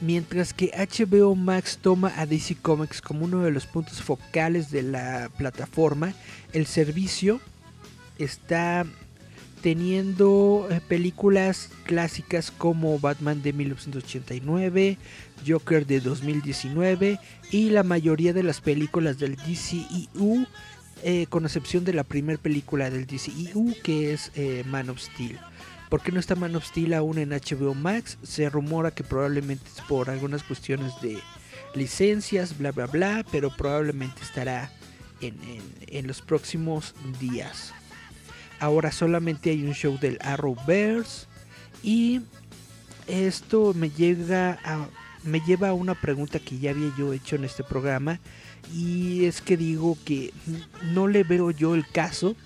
mientras 0.00 0.52
que 0.52 0.70
HBO 0.76 1.34
Max 1.34 1.78
toma 1.80 2.12
a 2.16 2.26
DC 2.26 2.56
Comics 2.60 3.00
como 3.00 3.24
uno 3.24 3.42
de 3.42 3.52
los 3.52 3.66
puntos 3.66 4.02
focales 4.02 4.70
de 4.70 4.82
la 4.82 5.30
plataforma, 5.38 6.12
el 6.52 6.66
servicio 6.66 7.40
está 8.18 8.84
teniendo 9.62 10.68
eh, 10.70 10.82
películas 10.86 11.70
clásicas 11.84 12.50
como 12.50 12.98
Batman 12.98 13.42
de 13.42 13.54
1989, 13.54 14.98
Joker 15.46 15.86
de 15.86 16.00
2019 16.00 17.18
y 17.50 17.70
la 17.70 17.82
mayoría 17.82 18.34
de 18.34 18.42
las 18.42 18.60
películas 18.60 19.18
del 19.18 19.36
DCEU, 19.36 20.46
eh, 21.04 21.26
con 21.28 21.44
excepción 21.44 21.84
de 21.84 21.92
la 21.92 22.02
primera 22.02 22.40
película 22.42 22.90
del 22.90 23.06
DCEU 23.06 23.74
que 23.84 24.12
es 24.12 24.32
eh, 24.34 24.64
Man 24.66 24.88
of 24.90 24.98
Steel. 24.98 25.38
¿Por 25.90 26.02
qué 26.02 26.10
no 26.10 26.18
está 26.18 26.34
Man 26.34 26.56
of 26.56 26.64
Steel 26.66 26.94
aún 26.94 27.18
en 27.18 27.28
HBO 27.30 27.74
Max? 27.74 28.18
Se 28.22 28.48
rumora 28.50 28.90
que 28.90 29.04
probablemente 29.04 29.64
es 29.72 29.80
por 29.82 30.10
algunas 30.10 30.42
cuestiones 30.42 30.92
de 31.02 31.18
licencias, 31.74 32.56
bla 32.58 32.72
bla 32.72 32.86
bla, 32.86 33.24
pero 33.30 33.54
probablemente 33.54 34.22
estará 34.22 34.72
en, 35.20 35.36
en- 35.86 36.06
los 36.06 36.20
próximos 36.22 36.94
días. 37.20 37.72
Ahora 38.58 38.90
solamente 38.90 39.50
hay 39.50 39.62
un 39.64 39.74
show 39.74 39.98
del 40.00 40.18
Arrowverse 40.22 41.26
y 41.82 42.22
esto 43.06 43.74
me 43.74 43.90
llega 43.90 44.58
a 44.64 44.88
me 45.22 45.40
lleva 45.40 45.68
a 45.70 45.74
una 45.74 45.94
pregunta 45.94 46.38
que 46.38 46.58
ya 46.58 46.70
había 46.70 46.92
yo 46.98 47.12
hecho 47.14 47.36
en 47.36 47.44
este 47.44 47.64
programa 47.64 48.20
y 48.72 49.24
es 49.24 49.40
que 49.40 49.56
digo 49.56 49.96
que 50.04 50.32
no 50.92 51.08
le 51.08 51.24
veo 51.24 51.50
yo 51.50 51.74
el 51.74 51.86
caso 51.86 52.36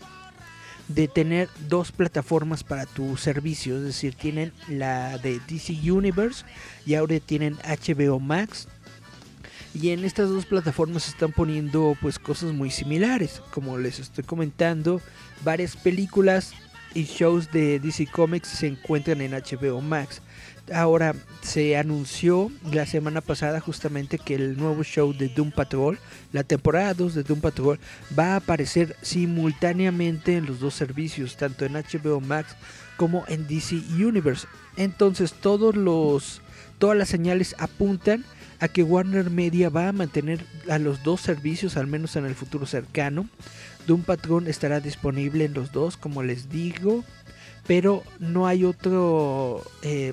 de 0.89 1.07
tener 1.07 1.49
dos 1.69 1.93
plataformas 1.93 2.65
para 2.65 2.87
tu 2.87 3.17
servicio, 3.17 3.77
es 3.77 3.83
decir, 3.83 4.15
tienen 4.15 4.53
la 4.69 5.19
de 5.19 5.41
DC 5.47 5.91
Universe 5.91 6.45
y 6.87 6.95
ahora 6.95 7.21
tienen 7.21 7.57
HBO 7.57 8.19
Max. 8.19 8.69
Y 9.75 9.91
en 9.91 10.05
estas 10.05 10.31
dos 10.31 10.47
plataformas 10.47 11.05
se 11.05 11.11
están 11.11 11.33
poniendo 11.33 11.95
pues 12.01 12.19
cosas 12.19 12.53
muy 12.53 12.71
similares, 12.71 13.43
como 13.53 13.77
les 13.77 13.99
estoy 13.99 14.25
comentando, 14.25 15.03
varias 15.45 15.77
películas 15.77 16.55
y 16.95 17.05
shows 17.05 17.53
de 17.53 17.79
DC 17.79 18.07
Comics 18.07 18.49
se 18.49 18.67
encuentran 18.67 19.21
en 19.21 19.33
HBO 19.33 19.81
Max. 19.83 20.23
Ahora 20.75 21.15
se 21.43 21.77
anunció 21.77 22.51
la 22.73 22.87
semana 22.87 23.21
pasada 23.21 23.61
justamente 23.61 24.19
que 24.19 24.35
el 24.35 24.57
nuevo 24.57 24.83
show 24.83 25.13
de 25.13 25.29
Doom 25.29 25.51
Patrol, 25.51 25.99
la 26.33 26.45
temporada 26.45 26.95
2 26.95 27.15
de 27.15 27.23
Doom 27.23 27.41
Patrol, 27.41 27.79
va 28.19 28.35
a 28.35 28.37
aparecer 28.37 28.97
simultáneamente 29.03 30.37
en 30.37 30.47
los 30.47 30.61
dos 30.61 30.75
servicios, 30.75 31.37
tanto 31.37 31.65
en 31.65 31.75
HBO 31.75 32.21
Max 32.21 32.55
como 32.97 33.25
en 33.29 33.47
DC 33.47 33.77
Universe. 33.95 34.47
Entonces 34.77 35.33
todos 35.33 35.75
los 35.75 36.43
todas 36.79 36.97
las 36.97 37.09
señales 37.09 37.57
apuntan 37.59 38.25
a 38.61 38.69
que 38.69 38.83
Warner 38.83 39.31
Media 39.31 39.71
va 39.71 39.89
a 39.89 39.93
mantener 39.93 40.45
a 40.69 40.79
los 40.79 41.03
dos 41.03 41.21
servicios 41.21 41.77
al 41.77 41.87
menos 41.87 42.17
en 42.17 42.25
el 42.25 42.35
futuro 42.35 42.67
cercano. 42.67 43.29
Doom 43.87 44.03
Patrol 44.03 44.49
estará 44.49 44.81
disponible 44.81 45.45
en 45.45 45.55
los 45.55 45.73
dos, 45.73 45.97
como 45.97 46.23
les 46.23 46.51
digo, 46.51 47.05
pero 47.67 48.03
no 48.19 48.47
hay 48.47 48.65
otro 48.65 49.63
eh, 49.83 50.13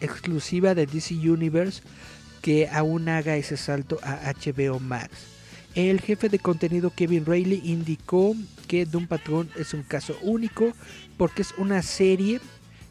exclusiva 0.00 0.74
de 0.74 0.86
DC 0.86 1.14
Universe 1.14 1.82
que 2.42 2.68
aún 2.68 3.08
haga 3.08 3.36
ese 3.36 3.56
salto 3.56 3.98
a 4.02 4.32
HBO 4.32 4.78
Max. 4.78 5.10
El 5.74 6.00
jefe 6.00 6.28
de 6.28 6.38
contenido 6.38 6.90
Kevin 6.90 7.26
Reilly 7.26 7.60
indicó 7.64 8.36
que 8.68 8.86
Doom 8.86 9.06
Patrol 9.06 9.50
es 9.56 9.74
un 9.74 9.82
caso 9.82 10.16
único 10.22 10.72
porque 11.16 11.42
es 11.42 11.52
una 11.56 11.82
serie 11.82 12.40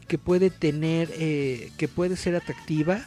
que 0.06 0.18
puede 0.18 0.50
tener, 0.50 1.10
eh, 1.14 1.70
que 1.78 1.88
puede 1.88 2.16
ser 2.16 2.36
atractiva 2.36 3.04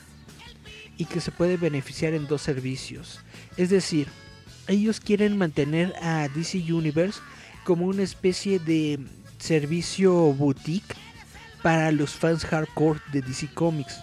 y 0.97 1.05
que 1.05 1.21
se 1.21 1.31
puede 1.31 1.57
beneficiar 1.57 2.13
en 2.13 2.27
dos 2.27 2.41
servicios. 2.41 3.19
Es 3.55 3.69
decir, 3.69 4.07
ellos 4.67 4.99
quieren 4.99 5.37
mantener 5.37 5.93
a 6.01 6.27
DC 6.27 6.57
Universe 6.73 7.19
como 7.63 7.85
una 7.85 8.03
especie 8.03 8.59
de 8.59 8.99
servicio 9.37 10.13
boutique 10.33 10.95
para 11.67 11.91
los 11.91 12.11
fans 12.11 12.45
hardcore 12.45 13.01
de 13.11 13.21
DC 13.21 13.49
Comics. 13.53 13.99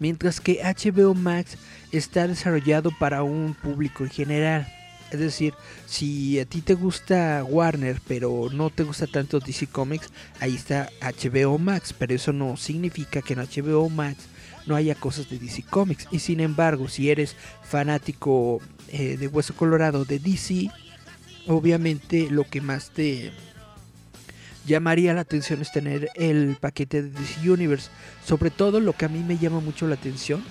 Mientras 0.00 0.40
que 0.40 0.60
HBO 0.60 1.14
Max 1.14 1.56
está 1.92 2.26
desarrollado 2.26 2.90
para 2.98 3.22
un 3.22 3.54
público 3.54 4.02
en 4.02 4.10
general. 4.10 4.66
Es 5.12 5.20
decir, 5.20 5.54
si 5.86 6.40
a 6.40 6.44
ti 6.46 6.60
te 6.60 6.74
gusta 6.74 7.44
Warner 7.48 8.00
pero 8.08 8.48
no 8.52 8.68
te 8.68 8.82
gusta 8.82 9.06
tanto 9.06 9.38
DC 9.38 9.68
Comics, 9.68 10.10
ahí 10.40 10.56
está 10.56 10.90
HBO 11.00 11.56
Max. 11.56 11.94
Pero 11.96 12.16
eso 12.16 12.32
no 12.32 12.56
significa 12.56 13.22
que 13.22 13.34
en 13.34 13.46
HBO 13.46 13.88
Max 13.88 14.24
no 14.66 14.74
haya 14.74 14.96
cosas 14.96 15.30
de 15.30 15.38
DC 15.38 15.62
Comics. 15.70 16.08
Y 16.10 16.18
sin 16.18 16.40
embargo, 16.40 16.88
si 16.88 17.10
eres 17.10 17.36
fanático 17.62 18.60
eh, 18.88 19.16
de 19.16 19.28
Hueso 19.28 19.54
Colorado 19.54 20.04
de 20.04 20.18
DC, 20.18 20.68
obviamente 21.46 22.28
lo 22.28 22.42
que 22.42 22.60
más 22.60 22.90
te 22.90 23.30
llamaría 24.70 25.12
la 25.12 25.22
atención 25.22 25.60
es 25.60 25.72
tener 25.72 26.10
el 26.14 26.56
paquete 26.60 27.02
de 27.02 27.10
DC 27.10 27.50
Universe. 27.50 27.90
Sobre 28.24 28.50
todo 28.50 28.80
lo 28.80 28.92
que 28.92 29.04
a 29.04 29.08
mí 29.08 29.18
me 29.18 29.36
llama 29.36 29.60
mucho 29.60 29.86
la 29.88 29.96
atención 29.96 30.42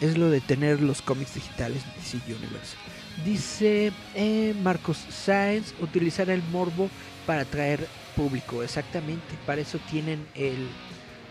es 0.00 0.16
lo 0.16 0.30
de 0.30 0.40
tener 0.40 0.80
los 0.80 1.02
cómics 1.02 1.34
digitales 1.34 1.82
de 1.84 1.92
DC 2.00 2.32
Universe. 2.32 2.76
Dice 3.24 3.92
eh, 4.14 4.54
Marcos 4.62 4.98
Sáenz, 5.10 5.74
utilizar 5.80 6.30
el 6.30 6.42
morbo 6.44 6.88
para 7.26 7.42
atraer 7.42 7.86
público. 8.14 8.62
Exactamente, 8.62 9.34
para 9.46 9.60
eso 9.60 9.78
tienen 9.90 10.24
el, 10.36 10.68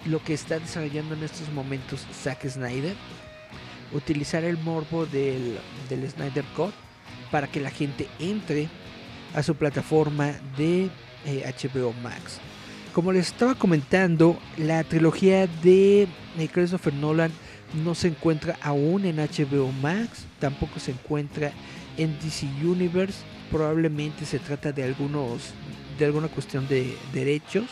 lo 0.05 0.21
que 0.21 0.33
está 0.33 0.59
desarrollando 0.59 1.15
en 1.15 1.23
estos 1.23 1.49
momentos 1.53 2.05
Zack 2.13 2.47
Snyder. 2.47 2.95
Utilizar 3.93 4.43
el 4.43 4.57
morbo 4.57 5.05
del, 5.05 5.57
del 5.89 6.07
Snyder 6.07 6.45
Cut 6.55 6.73
para 7.31 7.47
que 7.47 7.59
la 7.59 7.71
gente 7.71 8.07
entre 8.19 8.67
a 9.33 9.41
su 9.41 9.55
plataforma 9.55 10.33
de 10.57 10.89
eh, 11.25 11.43
HBO 11.45 11.93
Max. 12.01 12.39
Como 12.93 13.11
les 13.11 13.27
estaba 13.27 13.55
comentando, 13.55 14.39
la 14.57 14.83
trilogía 14.83 15.47
de 15.47 16.03
eh, 16.03 16.47
Christopher 16.51 16.93
Nolan 16.93 17.31
no 17.83 17.93
se 17.93 18.07
encuentra 18.07 18.57
aún 18.61 19.05
en 19.05 19.17
HBO 19.17 19.71
Max, 19.71 20.25
tampoco 20.39 20.79
se 20.79 20.91
encuentra 20.91 21.51
en 21.97 22.17
DC 22.19 22.47
Universe. 22.63 23.19
Probablemente 23.51 24.25
se 24.25 24.39
trata 24.39 24.71
de 24.71 24.83
algunos 24.83 25.53
de 25.97 26.05
alguna 26.05 26.29
cuestión 26.29 26.67
de 26.67 26.95
derechos. 27.13 27.65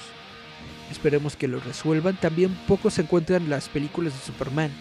Esperemos 0.91 1.35
que 1.35 1.47
lo 1.47 1.59
resuelvan. 1.59 2.17
También 2.17 2.53
poco 2.67 2.89
se 2.89 3.01
encuentran 3.01 3.49
las 3.49 3.69
películas 3.69 4.13
de 4.13 4.19
Superman. 4.19 4.71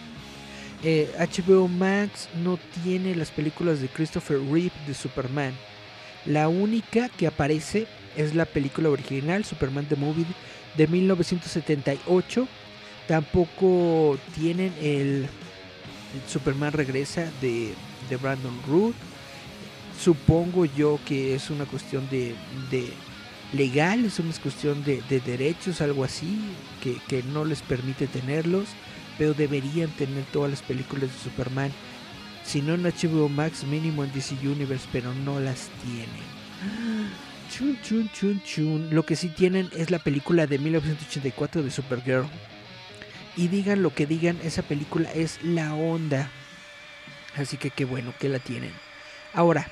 Eh, 0.83 1.11
HBO 1.17 1.67
Max 1.67 2.29
no 2.43 2.59
tiene 2.83 3.15
las 3.15 3.31
películas 3.31 3.81
de 3.81 3.87
Christopher 3.87 4.39
Reeve 4.39 4.71
de 4.85 4.93
Superman. 4.93 5.53
La 6.25 6.49
única 6.49 7.09
que 7.09 7.25
aparece 7.25 7.87
es 8.17 8.35
la 8.35 8.45
película 8.45 8.89
original, 8.89 9.45
Superman 9.45 9.85
the 9.85 9.95
Movie 9.95 10.25
de 10.75 10.87
1978. 10.87 12.47
Tampoco 13.07 14.17
tienen 14.35 14.73
el, 14.81 15.27
Superman 16.27 16.73
Regresa 16.73 17.31
de, 17.41 17.73
Brandon 18.21 18.59
Root. 18.67 18.95
Supongo 19.99 20.65
yo 20.65 20.99
que 21.05 21.35
es 21.35 21.49
una 21.49 21.65
cuestión 21.65 22.09
de, 22.09 22.35
legal, 23.53 24.05
es 24.05 24.19
una 24.19 24.33
cuestión 24.33 24.83
de, 24.83 25.01
de 25.09 25.19
derechos, 25.19 25.81
algo 25.81 26.03
así, 26.03 26.39
que, 26.81 26.97
que 27.07 27.23
no 27.23 27.45
les 27.45 27.61
permite 27.61 28.07
tenerlos, 28.07 28.67
pero 29.17 29.33
deberían 29.33 29.89
tener 29.91 30.23
todas 30.25 30.51
las 30.51 30.61
películas 30.61 31.11
de 31.11 31.29
Superman, 31.29 31.71
si 32.43 32.61
no 32.61 32.75
en 32.75 32.83
HBO 32.83 33.27
Max, 33.27 33.63
mínimo 33.63 34.03
en 34.03 34.13
DC 34.13 34.35
Universe, 34.43 34.87
pero 34.91 35.13
no 35.13 35.39
las 35.39 35.69
tienen. 35.83 37.17
Chun, 37.57 37.75
chun, 37.81 38.07
chun, 38.13 38.41
chun. 38.43 38.89
Lo 38.91 39.03
que 39.03 39.15
sí 39.15 39.29
tienen 39.29 39.67
es 39.75 39.89
la 39.89 39.97
película 39.97 40.45
de 40.45 40.59
1984 40.59 41.63
de 41.63 41.71
Supergirl. 41.71 42.27
Y 43.35 43.47
digan 43.47 43.81
lo 43.81 43.95
que 43.95 44.05
digan, 44.05 44.37
esa 44.43 44.61
película 44.61 45.11
es 45.11 45.43
la 45.43 45.73
onda. 45.73 46.29
Así 47.35 47.57
que 47.57 47.71
qué 47.71 47.83
bueno 47.83 48.13
que 48.19 48.29
la 48.29 48.37
tienen. 48.37 48.69
Ahora, 49.33 49.67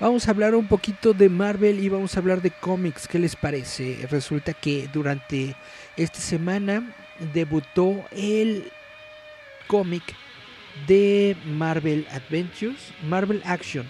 vamos 0.00 0.28
a 0.28 0.32
hablar 0.32 0.54
un 0.54 0.68
poquito 0.68 1.14
de 1.14 1.30
Marvel 1.30 1.82
y 1.82 1.88
vamos 1.88 2.14
a 2.14 2.20
hablar 2.20 2.42
de 2.42 2.50
cómics. 2.50 3.08
¿Qué 3.08 3.18
les 3.18 3.36
parece? 3.36 4.06
Resulta 4.10 4.52
que 4.52 4.90
durante 4.92 5.56
esta 5.96 6.20
semana 6.20 6.94
debutó 7.32 8.04
el 8.10 8.70
cómic 9.66 10.02
de 10.86 11.38
Marvel 11.46 12.06
Adventures, 12.10 12.92
Marvel 13.08 13.40
Action. 13.46 13.88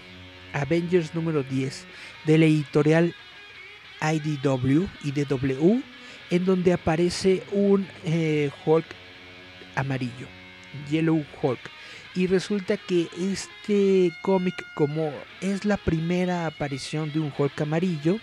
Avengers 0.55 1.16
número 1.16 1.43
10 1.43 1.85
de 2.26 2.39
la 2.39 2.45
editorial 2.45 3.12
IDW, 4.13 4.87
IDW 5.05 5.83
en 6.31 6.45
donde 6.45 6.73
aparece 6.73 7.43
un 7.53 7.87
eh, 8.05 8.51
Hulk 8.65 8.87
amarillo, 9.77 10.27
Yellow 10.91 11.25
Hulk. 11.43 11.61
Y 12.15 12.27
resulta 12.29 12.77
que 12.77 13.09
este 13.19 14.13
cómic, 14.23 14.55
como 14.75 15.13
es 15.41 15.65
la 15.65 15.77
primera 15.77 16.47
aparición 16.47 17.13
de 17.13 17.21
un 17.21 17.33
Hulk 17.37 17.61
amarillo, 17.61 18.19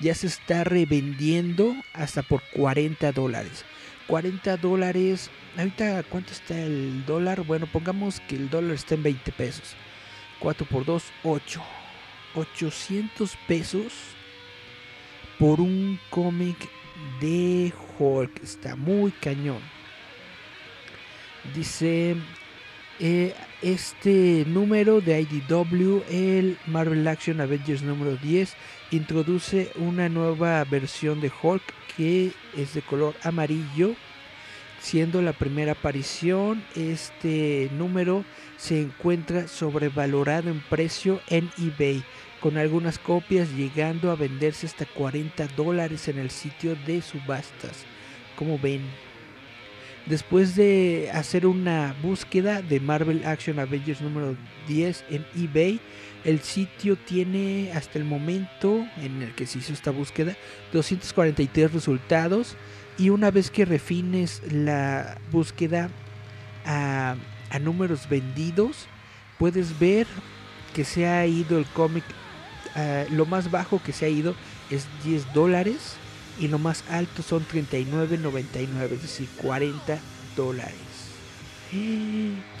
ya 0.00 0.14
se 0.14 0.26
está 0.26 0.64
revendiendo 0.64 1.74
hasta 1.92 2.22
por 2.22 2.42
40 2.52 3.12
dólares. 3.12 3.64
40 4.08 4.56
dólares, 4.56 5.30
ahorita 5.56 6.02
cuánto 6.04 6.32
está 6.32 6.58
el 6.58 7.04
dólar, 7.06 7.42
bueno, 7.42 7.66
pongamos 7.66 8.18
que 8.20 8.34
el 8.34 8.50
dólar 8.50 8.74
está 8.74 8.96
en 8.96 9.04
20 9.04 9.32
pesos. 9.32 9.76
4 10.40 10.66
por 10.66 10.84
2, 10.84 11.04
8. 11.22 11.62
800 12.34 13.36
pesos 13.46 13.92
por 15.40 15.58
un 15.58 15.98
cómic 16.10 16.68
de 17.18 17.72
Hulk. 17.98 18.42
Está 18.42 18.76
muy 18.76 19.10
cañón. 19.10 19.60
Dice 21.54 22.14
eh, 23.00 23.34
este 23.62 24.44
número 24.46 25.00
de 25.00 25.22
IDW, 25.22 26.02
el 26.10 26.58
Marvel 26.66 27.08
Action 27.08 27.40
Avengers 27.40 27.82
número 27.82 28.16
10, 28.16 28.54
introduce 28.90 29.72
una 29.76 30.10
nueva 30.10 30.62
versión 30.64 31.22
de 31.22 31.32
Hulk 31.42 31.62
que 31.96 32.32
es 32.54 32.74
de 32.74 32.82
color 32.82 33.14
amarillo. 33.22 33.94
Siendo 34.78 35.22
la 35.22 35.32
primera 35.32 35.72
aparición, 35.72 36.62
este 36.74 37.70
número 37.72 38.24
se 38.58 38.80
encuentra 38.80 39.48
sobrevalorado 39.48 40.50
en 40.50 40.60
precio 40.60 41.20
en 41.28 41.50
eBay, 41.58 42.02
con 42.40 42.56
algunas 42.56 42.98
copias 42.98 43.50
llegando 43.52 44.10
a 44.10 44.16
venderse 44.16 44.66
hasta 44.66 44.86
40 44.86 45.46
dólares 45.56 46.08
en 46.08 46.18
el 46.18 46.30
sitio 46.30 46.76
de 46.86 47.02
subastas. 47.02 47.84
Como 48.36 48.58
ven, 48.58 48.82
después 50.06 50.56
de 50.56 51.10
hacer 51.12 51.46
una 51.46 51.94
búsqueda 52.02 52.62
de 52.62 52.80
Marvel 52.80 53.24
Action 53.26 53.58
Avengers 53.58 54.00
número 54.00 54.36
10 54.68 55.04
en 55.10 55.26
eBay, 55.36 55.80
el 56.24 56.40
sitio 56.40 56.96
tiene 56.96 57.72
hasta 57.74 57.98
el 57.98 58.04
momento 58.04 58.86
en 58.98 59.22
el 59.22 59.34
que 59.34 59.46
se 59.46 59.58
hizo 59.58 59.72
esta 59.72 59.90
búsqueda 59.90 60.36
243 60.72 61.72
resultados 61.72 62.56
y 62.98 63.08
una 63.10 63.30
vez 63.30 63.50
que 63.50 63.64
refines 63.64 64.42
la 64.50 65.18
búsqueda 65.30 65.88
a, 66.66 67.16
a 67.50 67.58
números 67.58 68.08
vendidos, 68.08 68.86
puedes 69.38 69.78
ver 69.78 70.06
que 70.74 70.84
se 70.84 71.06
ha 71.06 71.26
ido 71.26 71.58
el 71.58 71.66
cómic, 71.66 72.04
ah, 72.76 73.04
lo 73.10 73.26
más 73.26 73.50
bajo 73.50 73.82
que 73.82 73.92
se 73.92 74.06
ha 74.06 74.08
ido 74.08 74.34
es 74.70 74.86
10 75.04 75.32
dólares 75.32 75.96
y 76.38 76.48
lo 76.48 76.58
más 76.58 76.84
alto 76.90 77.22
son 77.22 77.44
39.99, 77.46 78.92
es 78.92 79.02
decir, 79.02 79.28
40 79.36 79.98
dólares. 80.36 80.74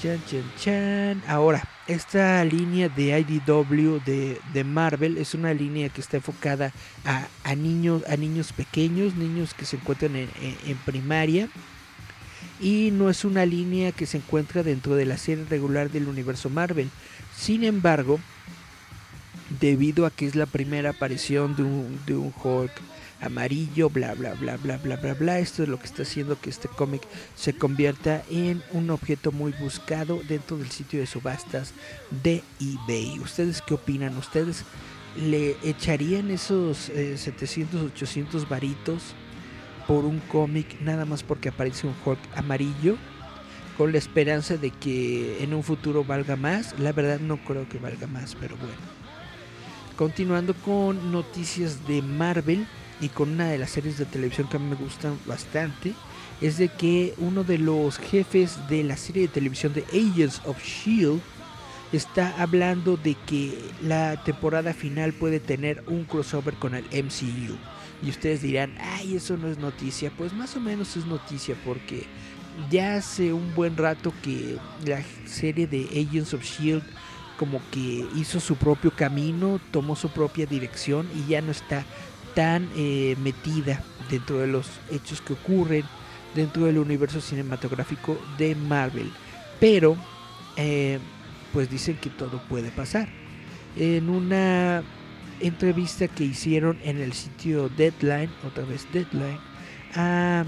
Chan, 0.00 0.22
chan, 0.26 0.52
chan. 0.56 1.22
Ahora, 1.26 1.64
esta 1.88 2.44
línea 2.44 2.88
de 2.88 3.18
IDW 3.18 3.98
de, 4.04 4.40
de 4.52 4.64
Marvel 4.64 5.18
es 5.18 5.34
una 5.34 5.52
línea 5.52 5.88
que 5.88 6.00
está 6.00 6.18
enfocada 6.18 6.72
a, 7.04 7.26
a 7.42 7.54
niños, 7.56 8.04
a 8.08 8.16
niños 8.16 8.52
pequeños, 8.52 9.16
niños 9.16 9.52
que 9.54 9.64
se 9.64 9.76
encuentran 9.76 10.14
en, 10.14 10.30
en- 10.40 10.58
en 10.64 10.76
primaria. 10.78 11.48
Y 12.60 12.90
no 12.92 13.10
es 13.10 13.24
una 13.24 13.46
línea 13.46 13.92
que 13.92 14.06
se 14.06 14.18
encuentra 14.18 14.62
dentro 14.62 14.94
de 14.94 15.06
la 15.06 15.16
serie 15.16 15.44
regular 15.48 15.90
del 15.90 16.06
universo 16.08 16.50
Marvel. 16.50 16.90
Sin 17.34 17.64
embargo, 17.64 18.20
debido 19.60 20.06
a 20.06 20.10
que 20.10 20.26
es 20.26 20.34
la 20.34 20.46
primera 20.46 20.90
aparición 20.90 21.54
de 21.54 21.62
un, 21.62 22.00
de 22.06 22.16
un 22.16 22.32
Hulk 22.42 22.72
amarillo, 23.20 23.90
bla 23.90 24.14
bla 24.14 24.34
bla 24.34 24.56
bla 24.56 24.78
bla 24.78 24.96
bla 24.96 25.14
bla. 25.14 25.38
Esto 25.38 25.62
es 25.62 25.68
lo 25.68 25.78
que 25.78 25.86
está 25.86 26.02
haciendo 26.02 26.40
que 26.40 26.50
este 26.50 26.68
cómic 26.68 27.02
se 27.36 27.52
convierta 27.52 28.22
en 28.30 28.62
un 28.72 28.90
objeto 28.90 29.32
muy 29.32 29.52
buscado 29.52 30.20
dentro 30.26 30.56
del 30.56 30.70
sitio 30.70 31.00
de 31.00 31.06
subastas 31.06 31.74
de 32.22 32.42
eBay. 32.60 33.18
¿Ustedes 33.20 33.62
qué 33.62 33.74
opinan? 33.74 34.16
¿Ustedes 34.16 34.64
le 35.16 35.56
echarían 35.62 36.30
esos 36.30 36.88
eh, 36.90 37.16
700, 37.18 37.82
800 37.92 38.48
varitos 38.48 39.14
por 39.86 40.04
un 40.04 40.20
cómic 40.20 40.80
nada 40.80 41.04
más 41.04 41.22
porque 41.22 41.50
aparece 41.50 41.86
un 41.86 41.94
Hulk 42.04 42.20
amarillo? 42.36 42.96
Con 43.76 43.92
la 43.92 43.98
esperanza 43.98 44.58
de 44.58 44.70
que 44.70 45.42
en 45.42 45.54
un 45.54 45.62
futuro 45.62 46.04
valga 46.04 46.36
más. 46.36 46.78
La 46.78 46.92
verdad 46.92 47.18
no 47.18 47.38
creo 47.38 47.66
que 47.66 47.78
valga 47.78 48.06
más, 48.06 48.34
pero 48.34 48.56
bueno. 48.56 48.99
Continuando 50.00 50.54
con 50.54 51.12
noticias 51.12 51.86
de 51.86 52.00
Marvel 52.00 52.66
y 53.02 53.08
con 53.10 53.32
una 53.32 53.50
de 53.50 53.58
las 53.58 53.72
series 53.72 53.98
de 53.98 54.06
televisión 54.06 54.48
que 54.48 54.56
a 54.56 54.58
mí 54.58 54.70
me 54.70 54.76
gustan 54.76 55.18
bastante, 55.26 55.92
es 56.40 56.56
de 56.56 56.68
que 56.70 57.12
uno 57.18 57.44
de 57.44 57.58
los 57.58 57.98
jefes 57.98 58.66
de 58.70 58.82
la 58.82 58.96
serie 58.96 59.24
de 59.24 59.28
televisión 59.28 59.74
de 59.74 59.84
Agents 59.92 60.40
of 60.46 60.56
Shield 60.64 61.20
está 61.92 62.34
hablando 62.40 62.96
de 62.96 63.14
que 63.26 63.58
la 63.82 64.24
temporada 64.24 64.72
final 64.72 65.12
puede 65.12 65.38
tener 65.38 65.84
un 65.86 66.04
crossover 66.04 66.54
con 66.54 66.74
el 66.74 66.84
MCU. 66.84 67.58
Y 68.02 68.08
ustedes 68.08 68.40
dirán, 68.40 68.78
ay, 68.80 69.16
eso 69.16 69.36
no 69.36 69.48
es 69.48 69.58
noticia. 69.58 70.10
Pues 70.16 70.32
más 70.32 70.56
o 70.56 70.60
menos 70.60 70.96
es 70.96 71.04
noticia 71.04 71.54
porque 71.62 72.06
ya 72.70 72.94
hace 72.94 73.34
un 73.34 73.54
buen 73.54 73.76
rato 73.76 74.14
que 74.22 74.56
la 74.86 75.02
serie 75.26 75.66
de 75.66 75.86
Agents 75.90 76.32
of 76.32 76.42
Shield 76.42 76.84
como 77.40 77.62
que 77.70 78.06
hizo 78.16 78.38
su 78.38 78.56
propio 78.56 78.90
camino, 78.90 79.62
tomó 79.70 79.96
su 79.96 80.10
propia 80.10 80.44
dirección 80.44 81.08
y 81.16 81.30
ya 81.30 81.40
no 81.40 81.52
está 81.52 81.86
tan 82.34 82.68
eh, 82.76 83.16
metida 83.22 83.82
dentro 84.10 84.40
de 84.40 84.46
los 84.46 84.68
hechos 84.90 85.22
que 85.22 85.32
ocurren 85.32 85.84
dentro 86.34 86.66
del 86.66 86.76
universo 86.76 87.18
cinematográfico 87.18 88.20
de 88.36 88.54
Marvel. 88.54 89.10
Pero, 89.58 89.96
eh, 90.58 90.98
pues 91.54 91.70
dicen 91.70 91.96
que 91.96 92.10
todo 92.10 92.42
puede 92.46 92.70
pasar. 92.72 93.08
En 93.74 94.10
una 94.10 94.82
entrevista 95.40 96.08
que 96.08 96.24
hicieron 96.24 96.78
en 96.84 97.00
el 97.00 97.14
sitio 97.14 97.70
Deadline, 97.70 98.30
otra 98.46 98.66
vez 98.66 98.86
Deadline, 98.92 99.40
a 99.94 100.44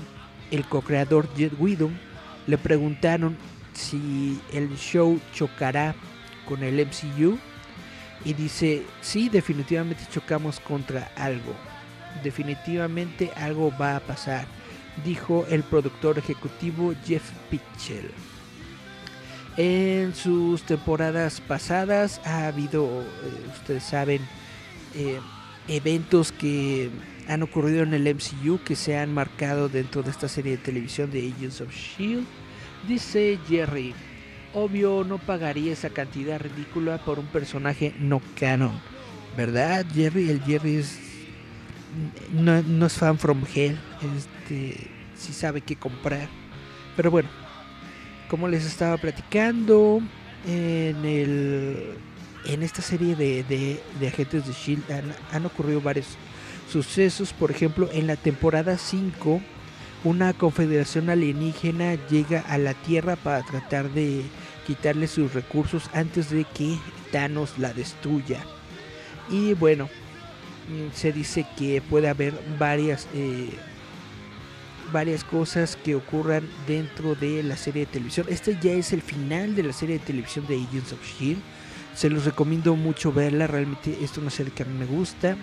el 0.51 0.67
co-creador 0.67 1.27
Jet 1.37 1.55
Whedon 1.59 1.99
le 2.47 2.59
preguntaron 2.59 3.35
si 3.73 4.39
el 4.53 4.77
show 4.77 5.19
chocará 5.33 5.95
con 6.53 6.63
el 6.63 6.87
MCU 6.87 7.39
y 8.27 8.35
dice, 8.35 8.83
sí, 9.01 9.31
definitivamente 9.31 10.03
chocamos 10.13 10.61
contra 10.61 11.11
algo. 11.17 11.55
Definitivamente 12.23 13.31
algo 13.37 13.73
va 13.81 13.97
a 13.97 14.01
pasar, 14.01 14.45
dijo 15.03 15.47
el 15.49 15.63
productor 15.63 16.19
ejecutivo 16.19 16.93
Jeff 17.07 17.23
Pitchell. 17.49 18.11
En 19.57 20.15
sus 20.15 20.63
temporadas 20.65 21.41
pasadas 21.41 22.21
ha 22.27 22.49
habido, 22.49 23.01
eh, 23.01 23.51
ustedes 23.55 23.85
saben, 23.85 24.21
eh, 24.95 25.21
eventos 25.69 26.33
que 26.33 26.91
han 27.29 27.43
ocurrido 27.43 27.83
en 27.83 27.95
el 27.95 28.07
MCU 28.07 28.61
que 28.63 28.77
se 28.77 28.99
han 28.99 29.15
marcado 29.15 29.71
dentro 29.71 30.03
de 30.03 30.11
esta 30.11 30.29
serie 30.29 30.59
de 30.59 30.63
televisión 30.63 31.11
de 31.11 31.33
Agents 31.35 31.63
of 31.63 31.73
Shield. 31.75 32.27
Dice 32.87 33.39
Jerry, 33.49 33.95
obvio 34.55 35.05
no 35.05 35.19
pagaría 35.19 35.73
esa 35.73 35.91
cantidad 35.91 36.41
ridícula 36.41 36.99
por 37.05 37.19
un 37.19 37.27
personaje 37.27 37.95
no 37.99 38.21
canon. 38.39 38.73
¿Verdad, 39.37 39.87
Jerry? 39.95 40.31
El 40.31 40.43
Jerry 40.43 40.77
es 40.77 40.99
no, 42.33 42.63
no 42.63 42.87
es 42.87 42.95
fan 42.95 43.19
from 43.19 43.45
hell, 43.55 43.79
este 44.17 44.91
sí 45.17 45.33
sabe 45.33 45.61
qué 45.61 45.77
comprar. 45.77 46.29
Pero 46.97 47.11
bueno, 47.11 47.29
como 48.29 48.49
les 48.49 48.65
estaba 48.65 48.97
platicando 48.97 50.01
en 50.47 51.05
el 51.05 51.95
en 52.45 52.63
esta 52.65 52.83
serie 52.83 53.15
de, 53.15 53.45
de- 53.45 53.81
de 54.01 54.09
agentes 54.09 54.47
de 54.47 54.53
Shield 54.53 54.91
han, 54.91 55.15
han 55.33 55.47
ocurrido 55.47 55.81
varios 55.81 56.07
sucesos. 56.71 57.33
Por 57.33 57.51
ejemplo, 57.53 57.89
en 57.93 58.07
la 58.09 58.17
temporada 58.17 58.79
5, 58.79 59.41
una 60.05 60.33
confederación 60.33 61.09
alienígena 61.09 61.95
llega 62.09 62.41
a 62.41 62.59
la 62.59 62.75
Tierra 62.75 63.15
para 63.17 63.43
tratar 63.43 63.91
de 63.91 64.23
quitarle 64.67 65.07
sus 65.07 65.35
recursos 65.35 65.91
antes 65.93 66.31
de 66.31 66.45
que 66.45 66.79
Thanos 67.11 67.59
la 67.59 67.73
destruya. 67.73 68.45
Y 69.31 69.55
bueno, 69.55 69.89
mm, 70.69 70.95
se 70.95 71.13
dice 71.13 71.47
que 71.57 71.81
puede 71.83 72.09
haber 72.09 72.35
varias 72.59 73.07
eh, 73.15 73.51
varias 74.93 75.25
cosas 75.25 75.77
que 75.77 75.95
ocurran 75.95 76.47
dentro 76.67 77.15
de 77.15 77.43
la 77.43 77.57
serie 77.57 77.87
de 77.87 77.93
televisión. 77.93 78.27
Este 78.29 78.59
ya 78.61 78.73
es 78.73 78.93
el 78.93 79.03
final 79.03 79.57
de 79.57 79.63
la 79.65 79.73
serie 79.73 79.99
de 79.99 80.05
televisión 80.05 80.47
de 80.47 80.57
Agents 80.57 80.93
of 80.93 81.01
Shield. 81.03 81.41
Se 81.95 82.11
los 82.11 82.25
recomiendo 82.25 82.77
mucho 82.77 83.13
verla. 83.13 83.47
Realmente 83.47 83.97
es 84.03 84.17
una 84.19 84.31
serie 84.31 84.53
que 84.53 84.63
a 84.63 84.67
mí 84.67 84.79
me 84.79 84.87
gusta. 84.87 85.37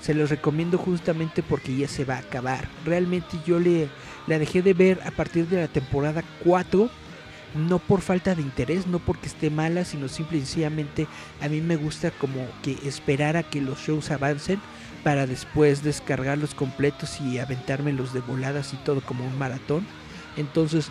Se 0.00 0.14
los 0.14 0.30
recomiendo 0.30 0.78
justamente 0.78 1.42
porque 1.42 1.76
ya 1.76 1.88
se 1.88 2.04
va 2.04 2.16
a 2.16 2.18
acabar. 2.18 2.68
Realmente 2.84 3.38
yo 3.46 3.58
le 3.58 3.88
la 4.26 4.38
dejé 4.38 4.62
de 4.62 4.74
ver 4.74 5.00
a 5.04 5.10
partir 5.10 5.48
de 5.48 5.56
la 5.56 5.68
temporada 5.68 6.22
4 6.44 6.88
no 7.54 7.78
por 7.78 8.00
falta 8.00 8.34
de 8.34 8.42
interés, 8.42 8.86
no 8.86 8.98
porque 8.98 9.28
esté 9.28 9.50
mala, 9.50 9.84
sino 9.84 10.08
simple 10.08 10.38
y 10.38 10.40
sencillamente 10.40 11.06
a 11.40 11.48
mí 11.48 11.60
me 11.60 11.76
gusta 11.76 12.10
como 12.10 12.46
que 12.62 12.76
esperar 12.86 13.36
a 13.36 13.42
que 13.42 13.60
los 13.60 13.78
shows 13.78 14.10
avancen 14.10 14.60
para 15.02 15.26
después 15.26 15.82
descargarlos 15.82 16.54
completos 16.54 17.20
y 17.20 17.38
aventármelos 17.38 18.12
de 18.12 18.20
voladas 18.20 18.72
y 18.72 18.76
todo 18.78 19.00
como 19.00 19.24
un 19.24 19.38
maratón. 19.38 19.86
Entonces 20.36 20.90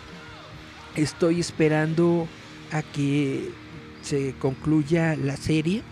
estoy 0.96 1.40
esperando 1.40 2.28
a 2.72 2.82
que 2.82 3.50
se 4.02 4.34
concluya 4.38 5.16
la 5.16 5.36
serie 5.36 5.82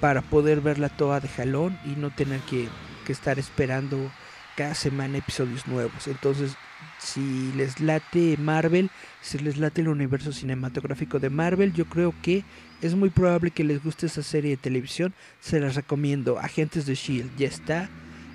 para 0.00 0.22
poder 0.22 0.60
verla 0.60 0.88
toda 0.88 1.20
de 1.20 1.28
jalón 1.28 1.78
y 1.84 1.90
no 1.90 2.10
tener 2.10 2.40
que, 2.40 2.68
que 3.04 3.12
estar 3.12 3.38
esperando 3.38 4.10
cada 4.56 4.74
semana 4.74 5.18
episodios 5.18 5.66
nuevos. 5.66 6.06
Entonces, 6.06 6.56
si 6.98 7.52
les 7.56 7.80
late 7.80 8.36
Marvel, 8.38 8.90
si 9.20 9.38
les 9.38 9.58
late 9.58 9.82
el 9.82 9.88
universo 9.88 10.32
cinematográfico 10.32 11.18
de 11.18 11.30
Marvel, 11.30 11.72
yo 11.72 11.84
creo 11.86 12.14
que 12.22 12.44
es 12.82 12.94
muy 12.94 13.10
probable 13.10 13.50
que 13.50 13.64
les 13.64 13.82
guste 13.82 14.06
esa 14.06 14.22
serie 14.22 14.50
de 14.50 14.56
televisión. 14.56 15.14
Se 15.40 15.60
las 15.60 15.74
recomiendo. 15.74 16.38
Agentes 16.38 16.86
de 16.86 16.94
Shield 16.94 17.36
ya 17.36 17.48
está 17.48 17.88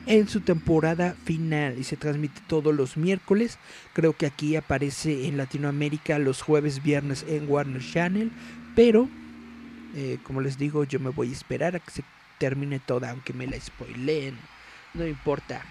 en 0.07 0.28
su 0.28 0.41
temporada 0.41 1.16
final 1.26 1.78
y 1.78 1.84
se 1.84 1.97
transmite 1.97 2.41
todos 2.47 2.74
los 2.74 2.97
miércoles. 2.97 3.57
Creo 3.93 4.14
que 4.14 4.26
aquí 4.26 4.55
aparece 4.55 5.28
en 5.28 5.38
Latinoamérica 5.38 6.20
los 6.20 6.41
jueves, 6.41 6.82
viernes 6.84 7.26
en 7.28 7.49
Warner 7.49 7.82
Channel, 7.82 8.32
pero 8.76 9.07
eh, 9.95 10.18
como 10.24 10.41
les 10.41 10.57
digo, 10.57 10.84
yo 10.84 10.99
me 10.99 11.09
voy 11.09 11.30
a 11.30 11.34
esperar 11.34 11.76
a 11.76 11.80
que 11.80 11.91
se 11.91 12.03
termine 12.39 12.80
toda, 12.80 13.12
aunque 13.12 13.34
me 13.34 13.47
la 13.47 13.59
spoileen. 13.59 14.38
No 14.93 15.05
importa. 15.05 15.64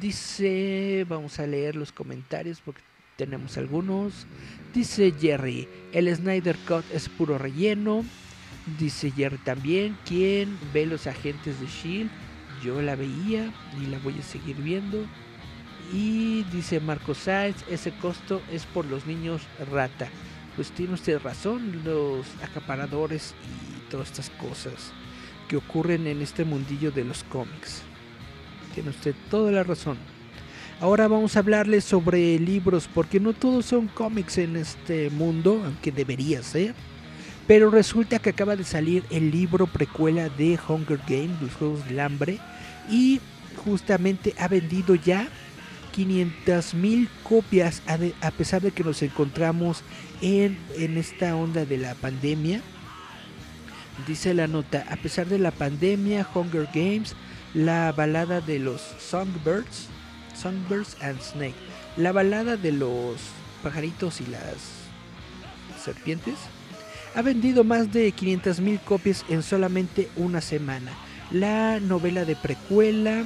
Dice, 0.00 1.04
vamos 1.08 1.38
a 1.38 1.46
leer 1.46 1.76
los 1.76 1.92
comentarios 1.92 2.60
porque 2.60 2.80
tenemos 3.16 3.58
algunos. 3.58 4.26
Dice 4.72 5.12
Jerry, 5.20 5.68
el 5.92 6.14
Snyder 6.14 6.56
Cut 6.66 6.84
es 6.92 7.08
puro 7.08 7.38
relleno. 7.38 8.04
Dice 8.78 9.10
Jerry 9.10 9.38
también, 9.38 9.96
¿quién 10.06 10.58
ve 10.72 10.86
los 10.86 11.06
agentes 11.06 11.60
de 11.60 11.66
Shield? 11.66 12.10
Yo 12.62 12.80
la 12.80 12.96
veía 12.96 13.52
y 13.80 13.86
la 13.86 13.98
voy 13.98 14.18
a 14.18 14.22
seguir 14.22 14.56
viendo. 14.56 15.04
Y 15.92 16.44
dice 16.44 16.80
Marco 16.80 17.14
Sáenz, 17.14 17.56
ese 17.68 17.92
costo 17.92 18.40
es 18.50 18.64
por 18.66 18.86
los 18.86 19.06
niños 19.06 19.42
rata. 19.70 20.08
Pues 20.56 20.70
tiene 20.70 20.94
usted 20.94 21.20
razón, 21.20 21.82
los 21.84 22.26
acaparadores 22.42 23.34
y 23.42 23.90
todas 23.90 24.08
estas 24.10 24.30
cosas 24.30 24.92
que 25.48 25.56
ocurren 25.56 26.06
en 26.06 26.22
este 26.22 26.44
mundillo 26.44 26.90
de 26.92 27.04
los 27.04 27.24
cómics. 27.24 27.82
Tiene 28.74 28.90
usted 28.90 29.14
toda 29.30 29.50
la 29.52 29.62
razón. 29.62 29.96
Ahora 30.80 31.06
vamos 31.06 31.36
a 31.36 31.40
hablarles 31.40 31.84
sobre 31.84 32.38
libros, 32.38 32.88
porque 32.92 33.20
no 33.20 33.32
todos 33.34 33.66
son 33.66 33.86
cómics 33.88 34.38
en 34.38 34.56
este 34.56 35.10
mundo, 35.10 35.62
aunque 35.64 35.92
debería 35.92 36.42
ser. 36.42 36.74
Pero 37.46 37.70
resulta 37.70 38.18
que 38.18 38.30
acaba 38.30 38.56
de 38.56 38.64
salir 38.64 39.04
el 39.10 39.30
libro 39.30 39.66
precuela 39.66 40.28
de 40.28 40.58
Hunger 40.68 40.98
Games, 41.08 41.40
los 41.40 41.52
Juegos 41.54 41.84
del 41.86 42.00
Hambre, 42.00 42.38
y 42.90 43.20
justamente 43.64 44.34
ha 44.38 44.48
vendido 44.48 44.94
ya 44.94 45.28
500 45.92 46.74
mil 46.74 47.08
copias, 47.22 47.82
a, 47.86 47.98
de- 47.98 48.14
a 48.20 48.30
pesar 48.30 48.62
de 48.62 48.70
que 48.70 48.82
nos 48.82 49.02
encontramos 49.02 49.82
en, 50.20 50.56
en 50.78 50.96
esta 50.96 51.36
onda 51.36 51.64
de 51.64 51.78
la 51.78 51.94
pandemia. 51.94 52.60
Dice 54.06 54.34
la 54.34 54.46
nota, 54.46 54.84
a 54.88 54.96
pesar 54.96 55.26
de 55.26 55.38
la 55.38 55.50
pandemia, 55.50 56.26
Hunger 56.34 56.68
Games, 56.74 57.14
la 57.54 57.92
balada 57.92 58.40
de 58.40 58.58
los 58.58 58.80
Songbirds, 58.98 59.88
Songbirds 60.34 60.96
and 61.02 61.20
Snake, 61.20 61.54
la 61.96 62.12
balada 62.12 62.56
de 62.56 62.72
los 62.72 63.16
pajaritos 63.62 64.20
y 64.20 64.26
las 64.26 64.56
serpientes, 65.82 66.34
ha 67.14 67.22
vendido 67.22 67.64
más 67.64 67.92
de 67.92 68.10
500 68.12 68.60
mil 68.60 68.80
copias 68.80 69.24
en 69.28 69.42
solamente 69.42 70.08
una 70.16 70.40
semana. 70.40 70.92
La 71.30 71.78
novela 71.80 72.24
de 72.24 72.36
precuela 72.36 73.24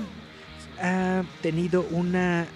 ha 0.81 1.23
tenido 1.43 1.87
una, 1.91 2.47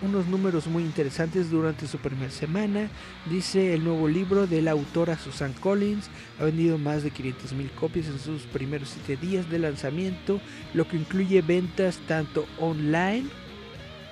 unos 0.00 0.26
números 0.26 0.66
muy 0.66 0.82
interesantes 0.82 1.50
durante 1.50 1.86
su 1.86 1.98
primera 1.98 2.30
semana. 2.30 2.88
Dice 3.26 3.74
el 3.74 3.84
nuevo 3.84 4.08
libro 4.08 4.46
de 4.46 4.62
la 4.62 4.72
autora 4.72 5.18
Susan 5.18 5.52
Collins 5.54 6.08
ha 6.38 6.44
vendido 6.44 6.78
más 6.78 7.02
de 7.02 7.10
500 7.10 7.52
mil 7.54 7.70
copias 7.72 8.06
en 8.06 8.18
sus 8.18 8.42
primeros 8.42 8.96
7 9.06 9.26
días 9.26 9.50
de 9.50 9.58
lanzamiento, 9.58 10.40
lo 10.74 10.86
que 10.86 10.96
incluye 10.96 11.42
ventas 11.42 11.98
tanto 12.06 12.46
online 12.58 13.26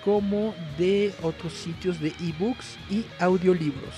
como 0.05 0.55
de 0.78 1.12
otros 1.22 1.53
sitios 1.53 2.01
de 2.01 2.12
ebooks 2.20 2.76
y 2.91 3.05
audiolibros. 3.18 3.95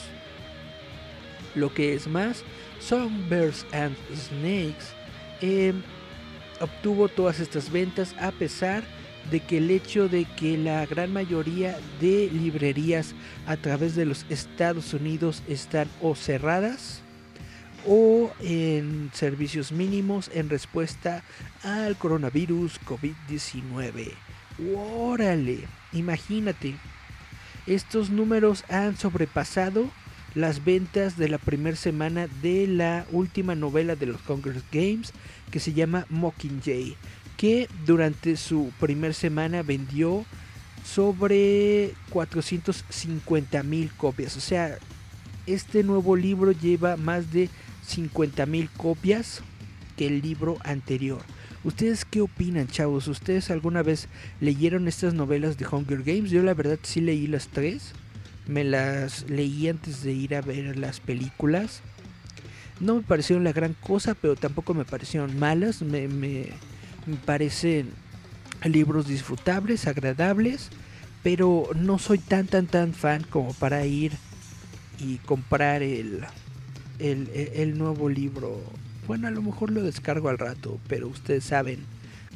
Lo 1.54 1.72
que 1.72 1.94
es 1.94 2.06
más, 2.06 2.44
Songbirds 2.80 3.66
and 3.72 3.96
Snakes 4.14 4.86
eh, 5.40 5.72
obtuvo 6.60 7.08
todas 7.08 7.40
estas 7.40 7.70
ventas 7.70 8.14
a 8.20 8.30
pesar 8.32 8.82
de 8.82 8.97
que 9.30 9.58
el 9.58 9.70
hecho 9.70 10.08
de 10.08 10.24
que 10.24 10.56
la 10.56 10.84
gran 10.86 11.12
mayoría 11.12 11.78
de 12.00 12.30
librerías 12.32 13.14
a 13.46 13.56
través 13.56 13.94
de 13.94 14.06
los 14.06 14.24
Estados 14.28 14.94
Unidos 14.94 15.42
están 15.48 15.88
o 16.00 16.14
cerradas 16.14 17.02
o 17.86 18.30
en 18.40 19.10
servicios 19.12 19.72
mínimos 19.72 20.30
en 20.34 20.48
respuesta 20.48 21.22
al 21.62 21.96
coronavirus 21.96 22.80
COVID-19. 22.82 24.12
Órale, 24.76 25.60
imagínate, 25.92 26.74
estos 27.66 28.10
números 28.10 28.64
han 28.68 28.96
sobrepasado 28.96 29.90
las 30.34 30.64
ventas 30.64 31.16
de 31.16 31.28
la 31.28 31.38
primera 31.38 31.76
semana 31.76 32.28
de 32.42 32.66
la 32.66 33.06
última 33.12 33.54
novela 33.54 33.96
de 33.96 34.06
los 34.06 34.20
Hunger 34.28 34.62
Games 34.72 35.12
que 35.50 35.60
se 35.60 35.72
llama 35.72 36.06
Mockingjay, 36.10 36.96
que 37.38 37.68
durante 37.86 38.36
su 38.36 38.70
primera 38.78 39.14
semana 39.14 39.62
vendió 39.62 40.26
sobre 40.84 41.94
450 42.10 43.62
mil 43.62 43.90
copias. 43.92 44.36
O 44.36 44.40
sea, 44.40 44.76
este 45.46 45.82
nuevo 45.82 46.16
libro 46.16 46.52
lleva 46.52 46.96
más 46.96 47.32
de 47.32 47.48
50 47.86 48.44
mil 48.44 48.68
copias 48.70 49.40
que 49.96 50.08
el 50.08 50.20
libro 50.20 50.58
anterior. 50.64 51.22
¿Ustedes 51.64 52.04
qué 52.04 52.20
opinan, 52.20 52.68
chavos? 52.68 53.08
¿Ustedes 53.08 53.50
alguna 53.50 53.82
vez 53.82 54.08
leyeron 54.40 54.88
estas 54.88 55.14
novelas 55.14 55.58
de 55.58 55.66
Hunger 55.66 56.02
Games? 56.02 56.30
Yo 56.30 56.42
la 56.42 56.54
verdad 56.54 56.78
sí 56.82 57.00
leí 57.00 57.26
las 57.26 57.48
tres. 57.48 57.92
Me 58.46 58.64
las 58.64 59.28
leí 59.28 59.68
antes 59.68 60.02
de 60.02 60.12
ir 60.12 60.34
a 60.34 60.40
ver 60.40 60.76
las 60.76 61.00
películas. 61.00 61.82
No 62.80 62.96
me 62.96 63.02
parecieron 63.02 63.44
la 63.44 63.52
gran 63.52 63.74
cosa, 63.74 64.14
pero 64.14 64.36
tampoco 64.36 64.72
me 64.74 64.84
parecieron 64.84 65.38
malas. 65.38 65.82
Me, 65.82 66.08
me 67.08 67.16
parecen 67.16 67.90
libros 68.64 69.06
disfrutables, 69.08 69.86
agradables, 69.86 70.68
pero 71.22 71.70
no 71.74 71.98
soy 71.98 72.18
tan 72.18 72.46
tan 72.46 72.66
tan 72.66 72.92
fan 72.92 73.24
como 73.30 73.52
para 73.54 73.84
ir 73.86 74.12
y 75.00 75.16
comprar 75.18 75.82
el, 75.82 76.20
el, 76.98 77.28
el- 77.54 77.78
nuevo 77.78 78.08
libro. 78.08 78.60
Bueno, 79.06 79.28
a 79.28 79.30
lo 79.30 79.42
mejor 79.42 79.70
lo 79.70 79.82
descargo 79.82 80.28
al 80.28 80.38
rato, 80.38 80.78
pero 80.88 81.08
ustedes 81.08 81.44
saben, 81.44 81.78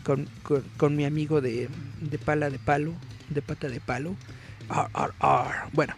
con, 0.04 0.26
con, 0.42 0.62
con 0.76 0.96
mi 0.96 1.04
amigo 1.04 1.40
de, 1.40 1.68
de 2.00 2.18
pala 2.18 2.48
de 2.50 2.58
palo, 2.58 2.92
de 3.28 3.42
pata 3.42 3.68
de 3.68 3.80
palo. 3.80 4.14
Ar, 4.68 4.88
ar, 4.94 5.12
ar. 5.20 5.68
Bueno, 5.72 5.94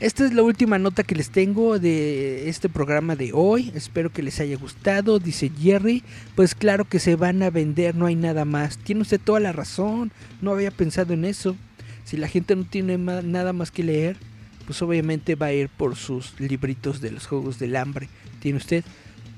esta 0.00 0.24
es 0.24 0.34
la 0.34 0.42
última 0.42 0.78
nota 0.78 1.02
que 1.02 1.14
les 1.14 1.30
tengo 1.30 1.78
de 1.78 2.48
este 2.48 2.68
programa 2.68 3.16
de 3.16 3.30
hoy. 3.32 3.72
Espero 3.74 4.10
que 4.10 4.22
les 4.22 4.40
haya 4.40 4.56
gustado. 4.56 5.18
Dice 5.18 5.50
Jerry, 5.58 6.02
pues 6.34 6.54
claro 6.54 6.84
que 6.84 6.98
se 6.98 7.16
van 7.16 7.42
a 7.42 7.50
vender, 7.50 7.94
no 7.94 8.06
hay 8.06 8.14
nada 8.14 8.44
más. 8.44 8.78
Tiene 8.78 9.02
usted 9.02 9.20
toda 9.20 9.40
la 9.40 9.52
razón, 9.52 10.12
no 10.42 10.52
había 10.52 10.70
pensado 10.70 11.14
en 11.14 11.24
eso. 11.24 11.56
Si 12.04 12.16
la 12.16 12.28
gente 12.28 12.54
no 12.54 12.64
tiene 12.64 12.98
nada 12.98 13.52
más 13.52 13.70
que 13.70 13.82
leer, 13.82 14.16
pues 14.66 14.82
obviamente 14.82 15.34
va 15.34 15.46
a 15.46 15.52
ir 15.52 15.68
por 15.68 15.96
sus 15.96 16.38
libritos 16.38 17.00
de 17.00 17.12
los 17.12 17.26
Juegos 17.26 17.58
del 17.58 17.76
Hambre. 17.76 18.08
Tiene 18.40 18.58
usted 18.58 18.84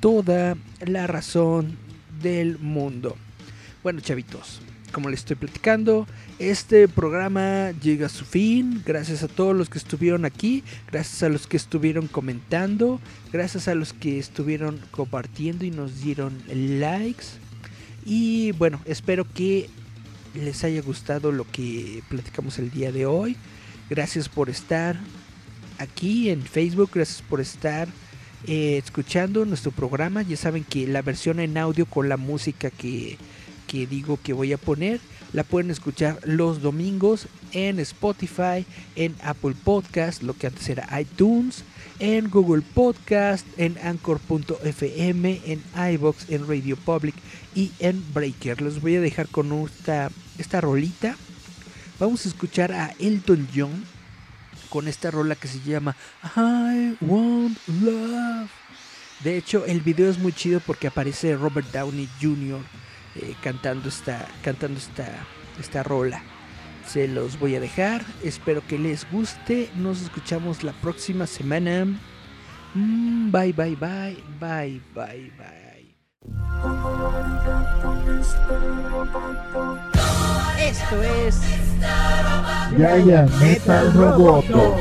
toda 0.00 0.56
la 0.84 1.06
razón 1.06 1.76
del 2.22 2.58
mundo. 2.58 3.16
Bueno, 3.82 4.00
chavitos, 4.00 4.60
como 4.92 5.08
les 5.10 5.20
estoy 5.20 5.36
platicando, 5.36 6.06
este 6.38 6.88
programa 6.88 7.72
llega 7.82 8.06
a 8.06 8.08
su 8.08 8.24
fin. 8.24 8.82
Gracias 8.84 9.22
a 9.22 9.28
todos 9.28 9.54
los 9.54 9.68
que 9.68 9.78
estuvieron 9.78 10.24
aquí, 10.24 10.64
gracias 10.90 11.22
a 11.22 11.28
los 11.28 11.46
que 11.46 11.56
estuvieron 11.56 12.06
comentando, 12.06 13.00
gracias 13.32 13.68
a 13.68 13.74
los 13.74 13.92
que 13.92 14.18
estuvieron 14.18 14.80
compartiendo 14.90 15.64
y 15.64 15.70
nos 15.70 16.00
dieron 16.02 16.42
likes. 16.48 17.24
Y 18.04 18.52
bueno, 18.52 18.80
espero 18.84 19.26
que 19.32 19.68
les 20.34 20.64
haya 20.64 20.82
gustado 20.82 21.32
lo 21.32 21.44
que 21.50 22.02
platicamos 22.08 22.58
el 22.58 22.70
día 22.70 22.92
de 22.92 23.06
hoy. 23.06 23.36
Gracias 23.90 24.28
por 24.28 24.50
estar 24.50 24.96
aquí 25.78 26.30
en 26.30 26.42
Facebook, 26.42 26.90
gracias 26.94 27.22
por 27.22 27.40
estar 27.40 27.88
eh, 28.46 28.80
escuchando 28.82 29.44
nuestro 29.44 29.70
programa. 29.70 30.22
Ya 30.22 30.36
saben 30.36 30.64
que 30.64 30.86
la 30.86 31.02
versión 31.02 31.40
en 31.40 31.58
audio 31.58 31.86
con 31.86 32.08
la 32.08 32.16
música 32.16 32.70
que, 32.70 33.18
que 33.68 33.86
digo 33.86 34.18
que 34.20 34.32
voy 34.32 34.52
a 34.52 34.58
poner 34.58 35.00
la 35.32 35.44
pueden 35.44 35.70
escuchar 35.70 36.18
los 36.24 36.62
domingos 36.62 37.28
en 37.52 37.78
Spotify, 37.80 38.64
en 38.96 39.14
Apple 39.22 39.54
Podcast, 39.62 40.22
lo 40.22 40.34
que 40.34 40.46
antes 40.46 40.68
era 40.68 41.00
iTunes, 41.00 41.64
en 41.98 42.30
Google 42.30 42.62
Podcast, 42.62 43.46
en 43.58 43.76
Anchor.fm, 43.78 45.40
en 45.44 45.62
iBox, 45.94 46.30
en 46.30 46.48
Radio 46.48 46.76
Public 46.76 47.14
y 47.54 47.72
en 47.78 48.02
Breaker. 48.14 48.62
Los 48.62 48.80
voy 48.80 48.96
a 48.96 49.00
dejar 49.00 49.28
con 49.28 49.52
esta, 49.52 50.10
esta 50.38 50.60
rolita. 50.60 51.16
Vamos 51.98 52.24
a 52.24 52.28
escuchar 52.28 52.72
a 52.72 52.94
Elton 52.98 53.48
John 53.54 53.84
con 54.70 54.88
esta 54.88 55.10
rola 55.10 55.34
que 55.34 55.48
se 55.48 55.60
llama 55.60 55.94
I 56.36 56.96
Want 57.02 57.58
Love. 57.82 58.50
De 59.24 59.36
hecho, 59.36 59.66
el 59.66 59.80
video 59.80 60.08
es 60.08 60.18
muy 60.18 60.32
chido 60.32 60.60
porque 60.60 60.86
aparece 60.86 61.36
Robert 61.36 61.70
Downey 61.72 62.08
Jr. 62.20 62.60
eh, 63.18 63.34
cantando 63.42 63.88
esta, 63.88 64.26
cantando 64.42 64.78
esta, 64.78 65.06
esta 65.58 65.82
rola. 65.82 66.22
Se 66.86 67.06
los 67.06 67.38
voy 67.38 67.56
a 67.56 67.60
dejar. 67.60 68.02
Espero 68.22 68.62
que 68.66 68.78
les 68.78 69.10
guste. 69.10 69.70
Nos 69.76 70.00
escuchamos 70.02 70.64
la 70.64 70.72
próxima 70.72 71.26
semana. 71.26 71.86
Mm, 72.74 73.30
bye, 73.30 73.52
bye, 73.52 73.76
bye, 73.76 74.16
bye, 74.40 74.80
bye, 74.94 75.32
bye. 75.36 75.68
Esto 80.60 81.02
es 81.02 81.40
Yaya 82.76 83.26
Metal 83.40 83.92
Roboto. 83.92 84.76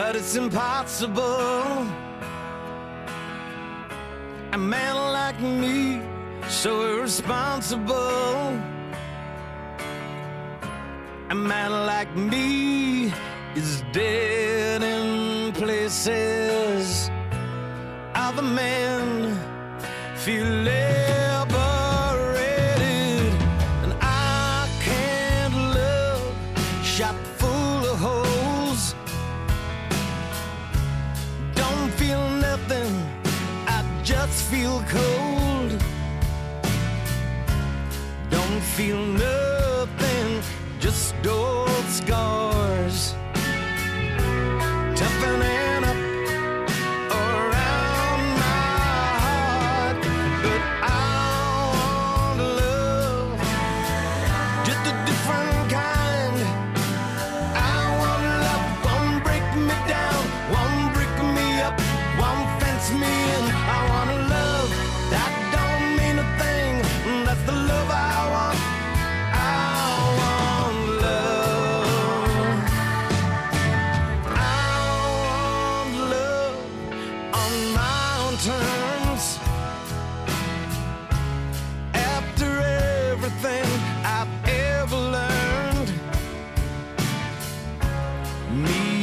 But 0.00 0.16
it's 0.16 0.34
impossible. 0.34 1.86
A 4.52 4.58
man 4.74 4.96
like 5.18 5.38
me, 5.42 6.00
so 6.48 6.70
irresponsible. 6.92 8.58
A 11.28 11.34
man 11.34 11.72
like 11.92 12.10
me 12.16 13.12
is 13.54 13.84
dead 13.92 14.82
in 14.82 15.52
places. 15.52 17.10
Other 18.14 18.46
men 18.62 19.38
feel 20.16 20.46
liberated, 20.46 20.99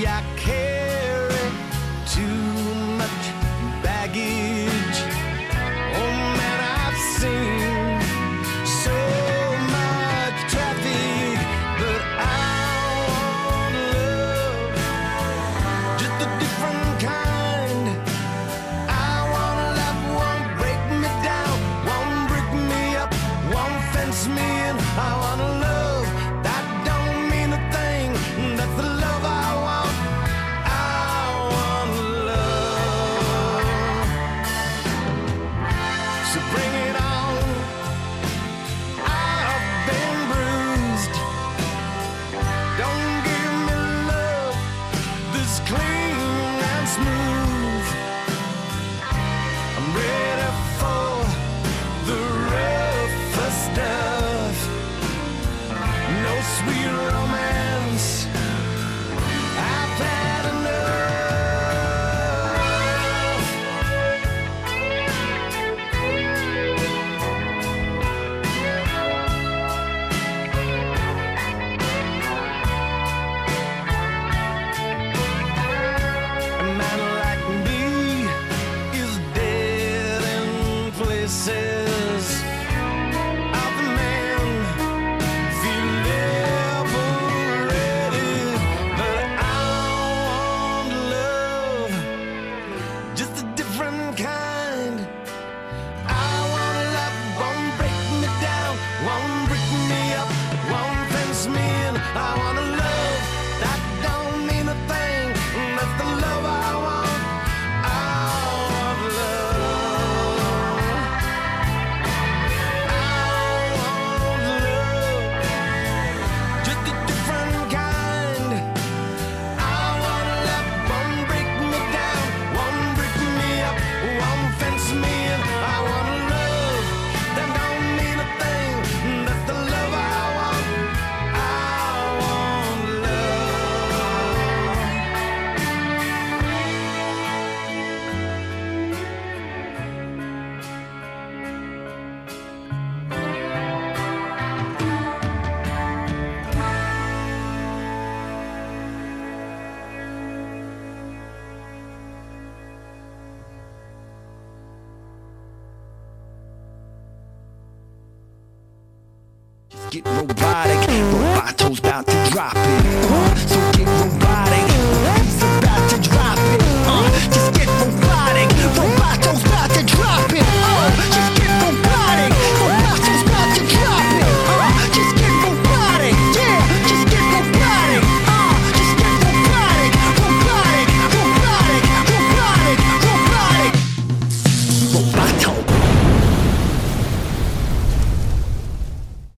I 0.08 0.24
carry 0.38 0.67